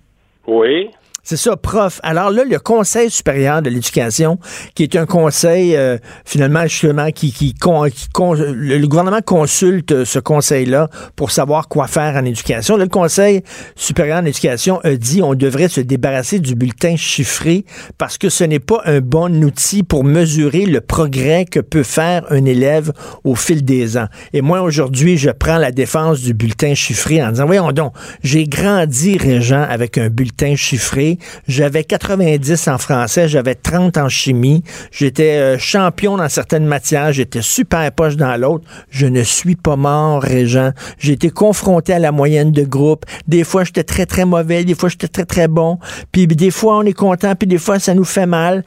[0.48, 0.90] Oui.
[1.26, 2.02] C'est ça, prof.
[2.04, 4.40] Alors là, le Conseil supérieur de l'éducation,
[4.76, 11.70] qui est un conseil, euh, finalement, justement, qui, le, gouvernement consulte ce conseil-là pour savoir
[11.70, 12.76] quoi faire en éducation.
[12.76, 13.42] Le Conseil
[13.78, 17.64] supérieur de l'éducation a dit on devrait se débarrasser du bulletin chiffré
[17.98, 22.26] parce que ce n'est pas un bon outil pour mesurer le progrès que peut faire
[22.32, 22.92] un élève
[23.24, 24.08] au fil des ans.
[24.34, 27.94] Et moi, aujourd'hui, je prends la défense du bulletin chiffré en disant, voyons donc,
[28.24, 31.13] j'ai grandi, Régent, avec un bulletin chiffré.
[31.48, 34.64] J'avais 90 en français, j'avais 30 en chimie.
[34.92, 38.66] J'étais euh, champion dans certaines matières, j'étais super poche dans l'autre.
[38.90, 40.72] Je ne suis pas mort, Régent.
[40.98, 43.06] J'ai été confronté à la moyenne de groupe.
[43.28, 44.64] Des fois, j'étais très, très mauvais.
[44.64, 45.80] Des fois, j'étais très, très bon.
[46.12, 47.36] Puis des fois, on est content.
[47.36, 48.64] Puis des fois, ça nous fait mal.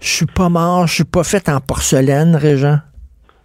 [0.00, 0.86] Je suis pas mort.
[0.86, 2.78] Je suis pas fait en porcelaine, Régent.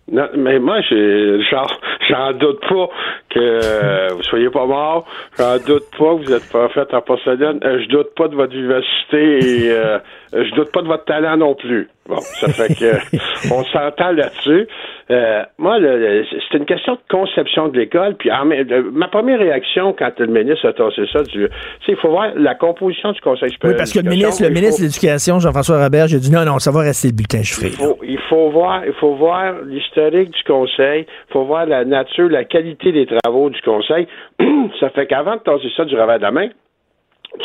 [0.09, 2.87] Mais moi, j'en doute pas
[3.29, 5.05] que euh, vous soyez pas mort.
[5.37, 7.59] J'en doute pas que vous êtes pas fait en porcelaine.
[7.63, 9.99] Euh, je doute pas de votre vivacité et euh,
[10.33, 11.89] je doute pas de votre talent non plus.
[12.07, 13.17] Bon, ça fait que
[13.53, 14.67] on s'entend là-dessus.
[15.11, 18.15] Euh, moi, c'est une question de conception de l'école.
[18.15, 21.49] Puis euh, ma première réaction quand le ministre a tassé ça, du-
[21.87, 23.77] il faut voir la composition du Conseil Oui, supérieur.
[23.77, 26.59] parce que le ministre, le ministre faut- de l'Éducation, Jean-François Robert, j'ai dit non, non,
[26.59, 27.67] ça va rester le bulletin chiffré.
[27.67, 31.83] il faut, il faut voir, il faut voir l'historique du conseil, il faut voir la
[31.85, 33.16] nature, la qualité des travaux
[33.49, 34.07] du conseil.
[34.79, 36.49] ça fait qu'avant de tasser ça du revers de la main,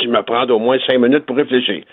[0.01, 1.85] tu me prends au moins cinq minutes pour réfléchir.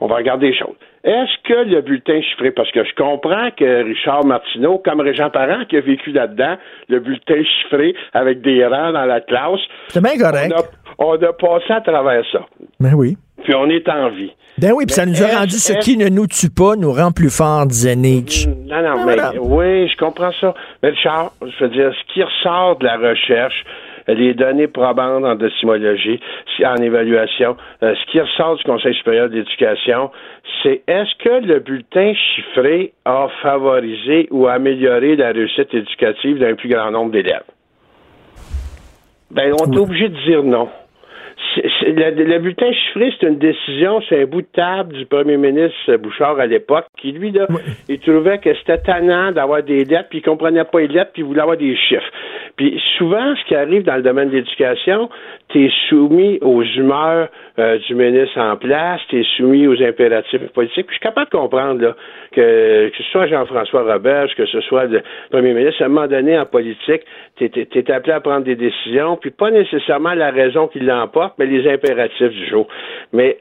[0.00, 0.76] On va regarder les choses.
[1.04, 5.64] Est-ce que le bulletin chiffré, parce que je comprends que Richard Martineau, comme Régent Parent
[5.68, 6.56] qui a vécu là-dedans,
[6.88, 10.52] le bulletin chiffré avec des rangs dans la classe, C'est bien correct.
[10.98, 12.46] on a, on a passé à travers ça.
[12.80, 13.16] Ben oui.
[13.44, 14.32] Puis on est en vie.
[14.58, 17.12] Ben oui, puis ça nous a rendu ce qui ne nous tue pas nous rend
[17.12, 18.48] plus forts, disait Nietzsche.
[18.48, 20.54] Non, non, mais oui, je comprends ça.
[20.82, 23.64] Mais Richard, je veux dire, ce qui ressort de la recherche,
[24.06, 26.20] les données probantes en décimologie,
[26.64, 30.10] en évaluation, euh, ce qui ressort du Conseil supérieur d'éducation,
[30.62, 36.68] c'est est-ce que le bulletin chiffré a favorisé ou amélioré la réussite éducative d'un plus
[36.68, 37.44] grand nombre d'élèves?
[39.30, 40.68] Ben, on est obligé de dire non.
[41.56, 45.96] Le, le bulletin chiffré, c'est une décision, c'est un bout de table du premier ministre
[45.96, 47.46] Bouchard à l'époque, qui lui, là,
[47.88, 51.22] il trouvait que c'était tannant d'avoir des lettres, puis il comprenait pas les lettres, puis
[51.22, 52.10] il voulait avoir des chiffres.
[52.60, 55.08] Puis souvent, ce qui arrive dans le domaine de l'éducation,
[55.48, 60.46] tu es soumis aux humeurs euh, du ministre en place, tu es soumis aux impératifs
[60.48, 60.86] politiques.
[60.86, 61.96] Puis je suis capable de comprendre là,
[62.32, 65.00] que, que ce soit Jean-François Roberge, que ce soit le
[65.30, 67.00] premier ministre, à un moment donné, en politique,
[67.36, 71.46] tu es, appelé à prendre des décisions, puis pas nécessairement la raison qui l'emporte, mais
[71.46, 72.68] les impératifs du jour.
[73.14, 73.38] Mais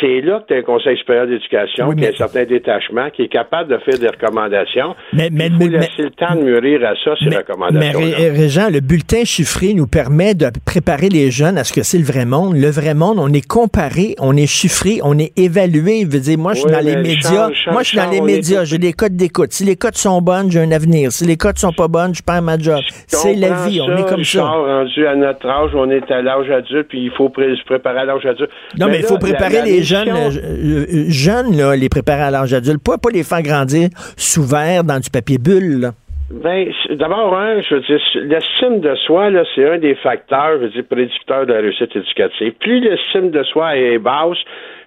[0.00, 2.44] c'est là que tu as un conseil supérieur d'éducation Oui, qui a mais- un certain
[2.44, 4.94] détachement, qui est capable de faire des recommandations.
[5.14, 7.98] Mais- mais- Il faut mais- laisser le temps de mûrir à ça, ces Mais, recommandations.
[8.00, 11.96] Ré- Régent, le bulletin chiffré nous permet de préparer les jeunes à ce que c'est
[11.98, 12.54] le vrai monde.
[12.56, 16.00] Le vrai monde, on est comparé, on est chiffré, on est évalué.
[16.02, 17.48] Je veux dire, moi, je suis Oui, dans les mais médias.
[17.70, 18.64] Moi, je suis dans les médias.
[18.64, 19.52] J'ai des codes d'écoute.
[19.52, 21.12] Si les codes sont bonnes, j'ai un avenir.
[21.12, 22.80] Si les codes sont pas bonnes, je perds ma job.
[23.06, 23.80] C'est la vie.
[23.80, 24.44] On est comme ça.
[24.44, 28.00] rendu à notre âge, on est à l'âge adulte, puis il faut pré- se préparer
[28.00, 28.50] à l'âge adulte.
[28.78, 32.52] Non, mais il faut préparer les jeunes, euh, euh, jeunes, là, les préparer à l'âge
[32.52, 32.82] adulte.
[32.84, 35.80] Pas, pas les faire grandir sous verre dans du papier bulle.
[35.80, 35.90] là.
[36.30, 40.64] Ben, d'abord, hein, je veux dire, l'estime de soi, là, c'est un des facteurs, je
[40.64, 42.52] veux dire, prédicteurs de la réussite éducative.
[42.58, 44.38] Plus l'estime de soi est basse,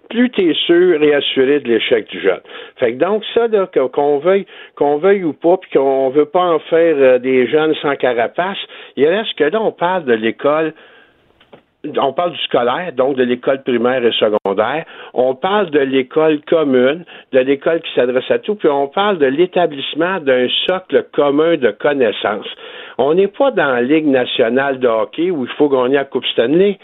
[0.09, 2.39] plus tu es sûr et assuré de l'échec du jeune.
[2.78, 6.41] Fait que donc, ça, là, qu'on veuille, qu'on veuille ou pas, puis qu'on veut pas
[6.41, 8.57] en faire euh, des jeunes sans carapace,
[8.95, 10.73] il reste que là, on parle de l'école
[11.97, 14.86] on parle du scolaire, donc de l'école primaire et secondaire.
[15.13, 19.25] On parle de l'école commune, de l'école qui s'adresse à tout, puis on parle de
[19.25, 22.47] l'établissement d'un socle commun de connaissances.
[22.97, 26.25] On n'est pas dans la Ligue nationale de hockey où il faut gagner la Coupe
[26.27, 26.77] Stanley.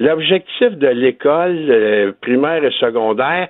[0.00, 3.48] L'objectif de l'école euh, primaire et secondaire,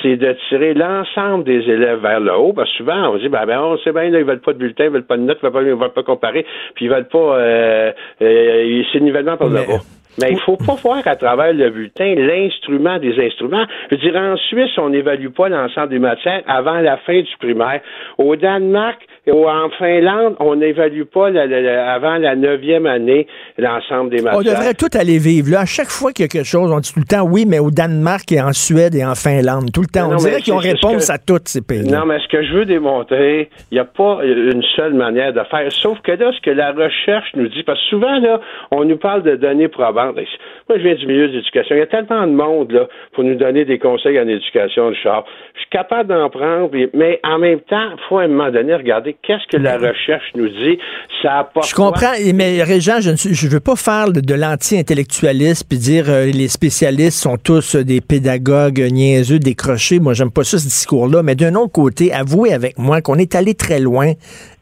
[0.00, 2.54] c'est de tirer l'ensemble des élèves vers le haut.
[2.54, 4.58] Parce que souvent, on dit, ben, ben on sait bien, là, ils veulent pas de
[4.58, 6.90] bulletin, ils veulent pas de notes, ils veulent pas, ils veulent pas comparer, puis ils
[6.90, 7.92] veulent pas, euh,
[8.22, 9.99] euh, c'est nivellement par le bas.
[10.18, 13.66] Mais il faut pas voir à travers le bulletin l'instrument des instruments.
[13.90, 17.36] Je veux dire, en Suisse, on n'évalue pas l'ensemble des matières avant la fin du
[17.38, 17.80] primaire.
[18.18, 23.26] Au Danemark en Finlande, on n'évalue pas la- la- la- avant la neuvième année
[23.58, 24.40] l'ensemble des matières.
[24.40, 25.50] On devrait tout aller vivre.
[25.52, 27.44] Là, à chaque fois qu'il y a quelque chose, on dit tout le temps oui,
[27.46, 29.70] mais au Danemark et en Suède et en Finlande.
[29.72, 30.08] Tout le temps.
[30.08, 31.88] Non, on dirait qu'ils ont réponse que- à toutes ces pays.
[31.90, 35.40] Non, mais ce que je veux démontrer, il n'y a pas une seule manière de
[35.50, 35.70] faire.
[35.72, 38.40] Sauf que là, ce que la recherche nous dit, parce que souvent, là,
[38.70, 40.16] on nous parle de données probantes.
[40.16, 41.74] Moi, je viens du milieu de l'éducation.
[41.76, 45.24] Il y a tellement de monde, là, pour nous donner des conseils en éducation, Richard.
[45.54, 48.50] Je suis capable d'en prendre, mais- mais en même temps, il faut à un moment
[48.50, 50.78] donné regarder qu'est-ce que la recherche nous dit.
[51.22, 54.34] Ça apporte Je comprends, mais Régent, je ne suis- je veux pas faire de, de
[54.34, 60.00] l'anti-intellectualisme puis dire euh, les spécialistes sont tous euh, des pédagogues niaiseux, décrochés.
[60.00, 61.22] Moi, j'aime pas ça, ce discours-là.
[61.22, 64.12] Mais d'un autre côté, avouez avec moi qu'on est allé très loin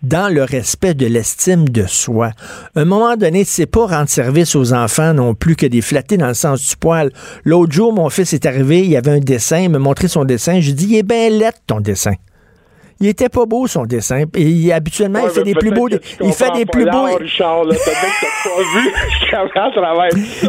[0.02, 2.30] dans le respect de l'estime de soi.
[2.76, 6.16] À un moment donné, c'est pas rendre service aux enfants non plus que des flattés
[6.16, 7.10] dans le sens du poil.
[7.44, 10.24] L'autre jour, mon fils est arrivé, il y avait un dessin, il m'a montré son
[10.24, 10.60] dessin.
[10.60, 12.12] J'ai dit, il est bien lettre, ton dessin.
[13.00, 14.24] Il était pas beau son dessin.
[14.36, 15.88] Et il- habituellement, il fait des plus beaux.
[15.88, 17.16] Il fait des plus beaux.
[17.16, 18.90] Richard, là, t'as pas vu
[19.74, 20.48] travers tout ça.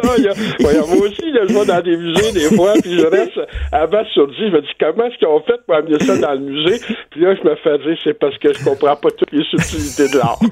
[0.59, 3.39] Moi aussi, là, je vais dans des musées des fois, puis je reste
[3.71, 4.33] à battre sur 10.
[4.39, 6.79] Je me dis, comment est-ce qu'ils ont fait pour amener ça dans le musée?
[7.11, 10.09] Puis là, je me fais dire, c'est parce que je comprends pas toutes les subtilités
[10.13, 10.39] de l'art.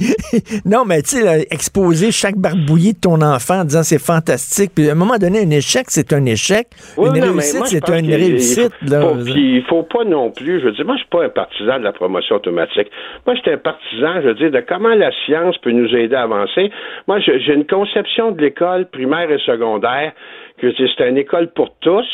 [0.65, 4.71] Non, mais tu sais, exposer chaque barbouillé de ton enfant en disant c'est fantastique.
[4.75, 6.67] Puis à un moment donné, un échec, c'est un échec.
[6.97, 8.71] Oui, une non, réussite, c'est une réussite.
[8.81, 9.01] il là.
[9.01, 10.59] faut- puis il faut pas non plus.
[10.59, 12.89] Je veux dire, moi, je suis pas un partisan de la promotion automatique.
[13.25, 16.23] Moi, j'étais un partisan, je veux dire, de comment la science peut nous aider à
[16.23, 16.71] avancer.
[17.07, 20.11] Moi, j'ai une conception de l'école primaire et secondaire
[20.59, 22.07] que c'est une école pour tous.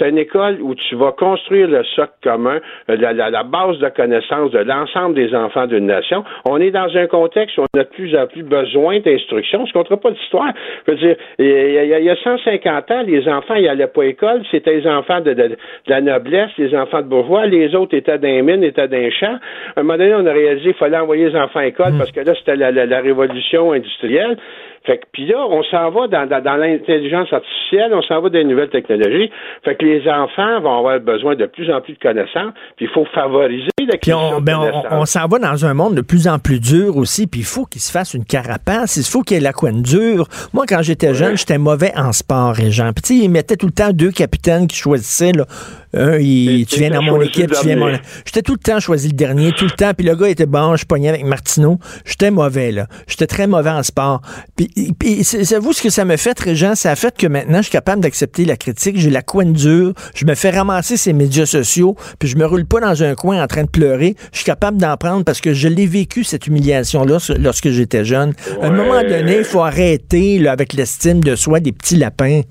[0.00, 3.88] C'est une école où tu vas construire le socle commun, euh, la, la, base de
[3.90, 6.24] connaissance de l'ensemble des enfants d'une nation.
[6.46, 9.66] On est dans un contexte où on a de plus en plus besoin d'instruction.
[9.66, 10.52] Je ne compterai pas d'histoire.
[10.86, 14.42] Je veux dire, il y, a, 150 ans, les enfants, ils n'allaient pas à l'école.
[14.50, 17.46] C'était les enfants de, de, la noblesse, les enfants de bourgeois.
[17.46, 19.38] Les autres étaient dans les mines, étaient dans les champs.
[19.76, 21.98] À un moment donné, on a réalisé qu'il fallait envoyer les enfants à l'école mmh.
[21.98, 24.38] parce que là, c'était la, la révolution industrielle.
[24.84, 28.38] Fait que, puis là, on s'en va dans, dans, l'intelligence artificielle, on s'en va dans
[28.38, 29.30] les nouvelles technologies.
[29.62, 32.88] Fait que les enfants vont avoir besoin de plus en plus de connaissances, puis il
[32.88, 34.58] faut favoriser l'acquisition on, ben
[34.90, 37.66] on, s'en va dans un monde de plus en plus dur aussi, puis il faut
[37.66, 40.26] qu'il se fasse une carapace, il faut qu'il y ait la couenne dure.
[40.54, 42.92] Moi, quand j'étais jeune, j'étais mauvais en sport, et Jean.
[42.92, 45.44] Puis, ils mettaient tout le temps deux capitaines qui choisissaient, là,
[45.92, 47.92] un, il, tu viens dans mon équipe, tu viens mon...
[48.24, 49.92] J'étais tout le temps choisi le dernier, tout le temps.
[49.92, 51.78] Puis le gars était bon, je pognais avec Martineau.
[52.04, 52.86] J'étais mauvais, là.
[53.08, 54.20] J'étais très mauvais en sport.
[54.56, 56.74] Puis, puis c'est vous ce que ça me fait, Régent?
[56.74, 58.98] Ça a fait que maintenant, je suis capable d'accepter la critique.
[58.98, 59.92] J'ai la coin dure.
[60.14, 61.96] Je me fais ramasser ces médias sociaux.
[62.18, 64.16] Puis je me roule pas dans un coin en train de pleurer.
[64.32, 68.32] Je suis capable d'en prendre parce que je l'ai vécu, cette humiliation-là, lorsque j'étais jeune.
[68.62, 72.42] À un moment donné, il faut arrêter là, avec l'estime de soi des petits lapins.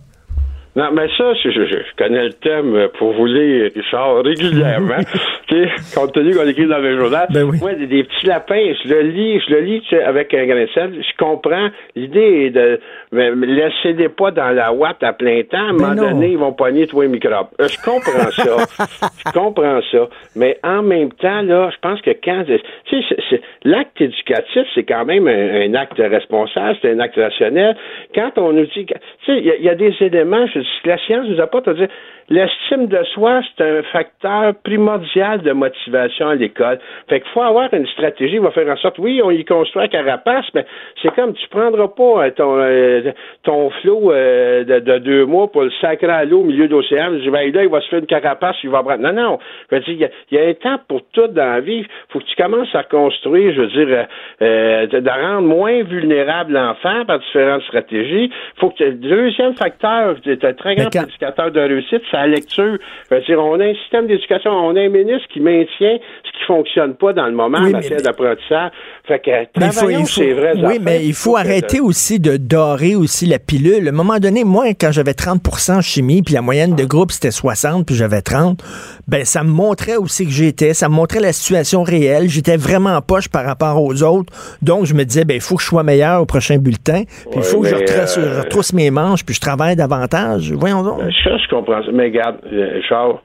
[0.80, 5.04] Non, mais ça, je, je, connais le thème pour vous lire, Richard, régulièrement.
[5.94, 7.28] compte tenu qu'on écrit dans le journal.
[7.32, 7.58] Ben oui.
[7.60, 10.94] Moi, des, petits lapins, je le lis, je le lis avec un grain de sel.
[11.02, 11.68] Je comprends.
[11.98, 12.80] L'idée est de
[13.12, 15.58] mais laissez-les pas dans la ouate à plein temps.
[15.58, 17.48] À un ben moment donné, ils vont pogner tous les microbes.
[17.60, 18.88] Euh, je comprends ça.
[19.26, 20.08] je comprends ça.
[20.36, 22.44] Mais en même temps, là, je pense que quand...
[22.86, 27.76] Tu sais, l'acte éducatif, c'est quand même un, acte responsable, c'est un acte rationnel.
[28.14, 28.86] Quand on nous dit...
[28.86, 31.88] Tu sais, il y, a des éléments, je, la science nous apporte à dire
[32.30, 36.80] l'estime de soi, c'est un facteur primordial de motivation à l'école.
[37.08, 39.84] Fait qu'il faut avoir une stratégie qui va faire en sorte, oui, on y construit
[39.84, 40.66] un carapace, mais
[41.02, 43.12] c'est comme tu prendras pas euh, ton, euh,
[43.44, 47.10] ton flot euh, de, deux mois pour le sacrer à l'eau au milieu d'océan.
[47.14, 49.02] Je dis, ben là, il va se faire une carapace, il va prendre.
[49.02, 49.40] Non, non.
[49.72, 51.86] il y, a un temps pour tout dans la vie.
[52.10, 54.08] faut que tu commences à construire, je veux dire,
[54.40, 58.32] de, rendre moins vulnérable l'enfant par différentes stratégies.
[58.58, 62.78] faut que le deuxième facteur, c'est un très grand indicateur de réussite, la lecture.
[63.12, 67.14] on a un système d'éducation, on a un ministre qui maintient ce qui fonctionne pas
[67.14, 68.72] dans le moment en matière d'apprentissage.
[69.08, 70.54] Fait que travaillons c'est vrai.
[70.64, 73.88] Oui, mais il faut arrêter aussi de dorer aussi la pilule.
[73.88, 77.12] À un moment donné, moi, quand j'avais 30 en chimie, puis la moyenne de groupe,
[77.12, 78.62] c'était 60, puis j'avais 30,
[79.08, 82.30] ben ça me montrait aussi que j'étais, ça me montrait la situation réelle.
[82.30, 84.32] J'étais vraiment poche par rapport aux autres.
[84.62, 87.38] Donc, je me disais, ben il faut que je sois meilleur au prochain bulletin, puis
[87.38, 90.52] il faut que je euh, retrousse, mes manches, puis je travaille davantage.
[90.54, 91.00] Voyons donc.
[91.00, 91.82] Ben, ça, je comprends.
[91.94, 93.18] Mais regarde, euh, Charles,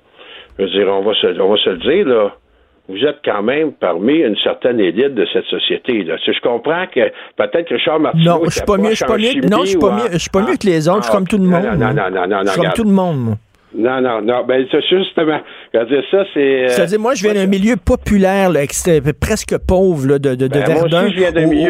[0.58, 2.34] je veux dire, on va se, on va se le dire, là
[2.88, 6.04] vous êtes quand même parmi une certaine élite de cette société.
[6.04, 6.16] Là.
[6.18, 7.00] Je comprends que
[7.36, 8.38] peut-être que Charles Martineau.
[8.38, 10.18] Non, je suis pas mieux, je suis pas mieux, non, je suis pas mieux, je
[10.18, 10.98] suis pas mieux que les autres.
[10.98, 11.62] je suis comme tout le monde.
[11.62, 13.36] Non, non, non, non, Je suis comme tout le monde.
[13.76, 14.44] Non, non, non.
[14.46, 15.40] Ben, c'est justement.
[15.72, 16.68] ça, c'est.
[16.68, 18.60] C'est-à-dire, moi, je viens d'un milieu populaire, là,
[19.20, 21.08] presque pauvre, là, de, de, ben, Verdun.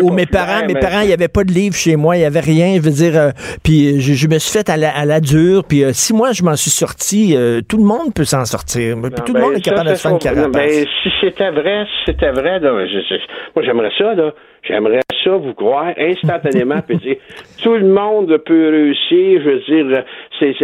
[0.02, 2.24] Où, mes parents, mes parents, il n'y avait pas de livre chez moi, il n'y
[2.24, 2.76] avait rien.
[2.76, 3.30] Je veux dire, euh,
[3.62, 5.64] puis je, me suis fait à la, à la dure.
[5.66, 8.96] Puis euh, si moi, je m'en suis sorti, euh, tout le monde peut s'en sortir.
[9.26, 10.52] tout le monde ben, est capable de se faire une carapace.
[10.52, 14.32] Ben, si c'était vrai, si c'était vrai, là, moi, j'aimerais ça, là.
[14.66, 17.16] J'aimerais ça vous croire instantanément, puis dire,
[17.62, 19.42] tout le monde peut réussir.
[19.42, 20.04] Je veux dire,
[20.38, 20.54] c'est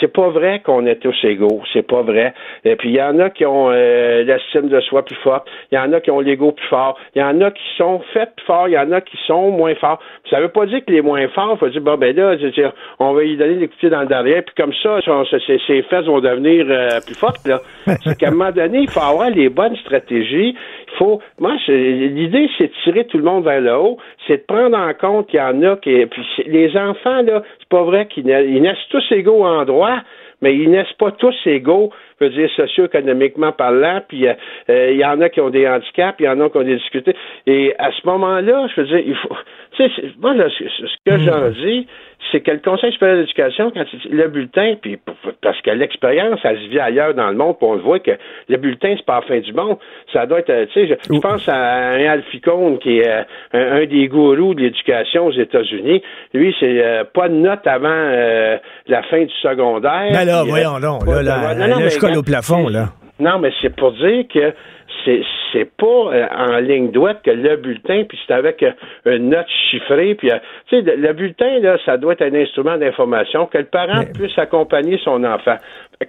[0.00, 2.34] c'est pas vrai qu'on est tous égaux, c'est pas vrai.
[2.64, 5.76] Et puis il y en a qui ont euh, l'estime de soi plus forte, il
[5.76, 8.30] y en a qui ont l'ego plus fort, il y en a qui sont faits
[8.36, 10.00] plus forts, il y en a qui sont moins forts.
[10.30, 13.12] Ça veut pas dire que les moins forts, faut dire bon ben là, dire, on
[13.12, 15.00] va y donner des coups dans le derrière, puis comme ça,
[15.46, 17.46] ces fesses vont devenir euh, plus fortes.
[17.46, 17.60] Là.
[18.04, 20.56] c'est qu'à un moment donné, il faut avoir les bonnes stratégies.
[20.88, 24.44] Il faut, moi, l'idée, c'est de tirer tout le monde vers le haut, c'est de
[24.46, 28.06] prendre en compte qu'il y en a qui, puis les enfants là, c'est pas vrai
[28.06, 29.98] qu'ils naissent tous égaux en droit
[30.42, 31.90] mais ils naissent pas tous égaux,
[32.20, 34.34] je veux dire, socio-économiquement parlant, puis euh,
[34.70, 36.62] euh, il y en a qui ont des handicaps, il y en a qui ont
[36.62, 37.14] des difficultés.
[37.46, 39.36] Et à ce moment-là, je veux dire, il faut.
[39.76, 41.52] Tu sais, moi, ce que j'en hmm.
[41.52, 41.86] dis,
[42.32, 44.98] c'est que le Conseil supérieur d'éducation, quand le bulletin, puis
[45.42, 48.12] parce que l'expérience, elle se vit ailleurs dans le monde, puis on le voit que
[48.48, 49.76] le bulletin, c'est pas la fin du monde.
[50.12, 54.08] Ça doit être, tu sais, je, pense à un Alficone qui est euh, un, des
[54.08, 56.02] gourous de l'éducation aux États-Unis.
[56.34, 58.56] Lui, c'est euh, pas de note avant euh,
[58.86, 60.08] la fin du secondaire.
[60.12, 62.90] Ben là, voyons donc, là, là, là, je colle au plafond, là.
[63.18, 64.54] Non, mais c'est pour dire que
[65.52, 68.72] c'est pas euh, en ligne droite que le bulletin, puis c'est avec euh,
[69.06, 72.76] une note chiffrée, puis euh, tu sais, le, bulletin, là, ça doit être un instrument
[72.76, 75.56] d'information que le parent puisse accompagner son enfant.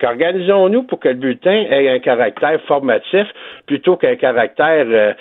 [0.03, 3.25] Organisons-nous pour que le bulletin ait un caractère formatif
[3.67, 5.15] plutôt qu'un caractère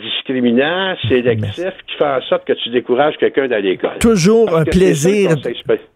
[0.00, 3.98] discriminant, sélectif, qui fait en sorte que tu décourages quelqu'un dans l'école.
[3.98, 5.30] Toujours un plaisir.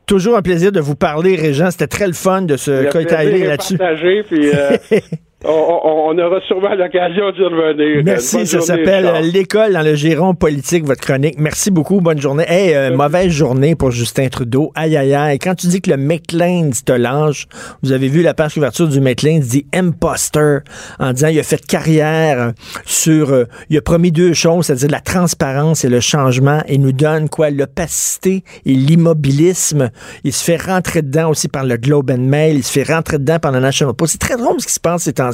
[0.08, 1.70] Toujours un plaisir de vous parler, Régent.
[1.70, 3.78] C'était très le fun de se coïtailler là-dessus.
[5.44, 8.02] On, aura sûrement l'occasion d'y revenir.
[8.04, 11.36] Merci, ça s'appelle L'école dans le giron politique, votre chronique.
[11.38, 12.44] Merci beaucoup, bonne journée.
[12.48, 14.72] Hey, euh, mauvaise journée pour Justin Trudeau.
[14.74, 15.38] Aïe, aïe, aïe.
[15.38, 17.46] Quand tu dis que le McLean te lâche,
[17.82, 20.58] vous avez vu la page couverture du McLean dit imposter
[20.98, 22.52] en disant il a fait carrière
[22.84, 26.62] sur, euh, il a promis deux choses, c'est-à-dire la transparence et le changement.
[26.68, 27.50] Il nous donne quoi?
[27.50, 29.90] L'opacité et l'immobilisme.
[30.24, 32.56] Il se fait rentrer dedans aussi par le Globe and Mail.
[32.56, 34.12] Il se fait rentrer dedans par le National Post.
[34.12, 35.30] C'est très drôle ce qui se passe ces temps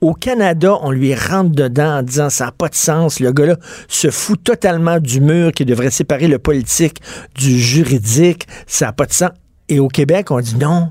[0.00, 3.20] au Canada, on lui rentre dedans en disant ça n'a pas de sens.
[3.20, 3.56] Le gars-là
[3.88, 7.00] se fout totalement du mur qui devrait séparer le politique
[7.34, 8.46] du juridique.
[8.66, 9.30] Ça n'a pas de sens.
[9.68, 10.90] Et au Québec, on dit non.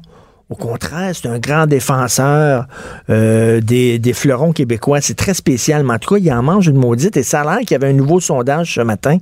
[0.50, 2.68] Au contraire, c'est un grand défenseur
[3.10, 5.00] euh, des, des, fleurons québécois.
[5.00, 5.86] C'est très spécial.
[5.86, 7.16] Mais en tout cas, il en mange une maudite.
[7.16, 9.18] Et ça a l'air qu'il y avait un nouveau sondage ce matin.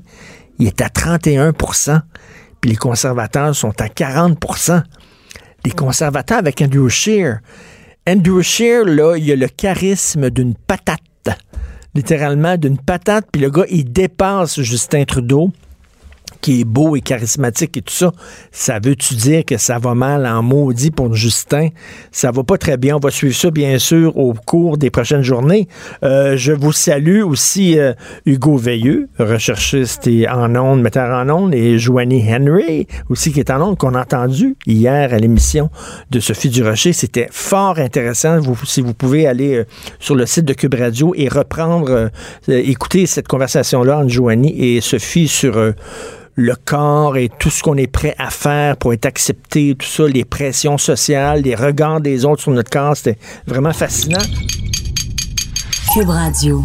[0.60, 2.02] Il est à 31%
[2.62, 4.84] Puis les conservateurs sont à 40%
[5.66, 7.40] Les conservateurs avec Andrew Scheer,
[8.10, 11.00] Andrew Scheer, là, il a le charisme d'une patate.
[11.94, 13.28] Littéralement d'une patate.
[13.32, 15.52] Puis le gars, il dépasse Justin Trudeau
[16.42, 18.12] qui est beau et charismatique et tout ça,
[18.52, 21.70] ça veut-tu dire que ça va mal en maudit pour Justin?
[22.12, 22.96] Ça va pas très bien.
[22.96, 25.68] On va suivre ça, bien sûr, au cours des prochaines journées.
[26.04, 27.94] Euh, je vous salue aussi euh,
[28.26, 33.52] Hugo Veilleux, recherchiste et en ondes, metteur en ondes, et Joanie Henry, aussi qui est
[33.52, 35.70] en ondes, qu'on a entendu hier à l'émission
[36.12, 36.94] de Sophie Durocher.
[36.94, 38.40] C'était fort intéressant.
[38.40, 39.66] Vous, si vous pouvez aller euh,
[40.00, 42.10] sur le site de Cube Radio et reprendre,
[42.48, 45.74] écouter cette conversation-là entre Joanie et Sophie sur
[46.40, 50.08] le corps et tout ce qu'on est prêt à faire pour être accepté, tout ça,
[50.08, 54.22] les pressions sociales, les regards des autres sur notre corps, c'était vraiment fascinant.
[55.94, 56.64] Cube Radio.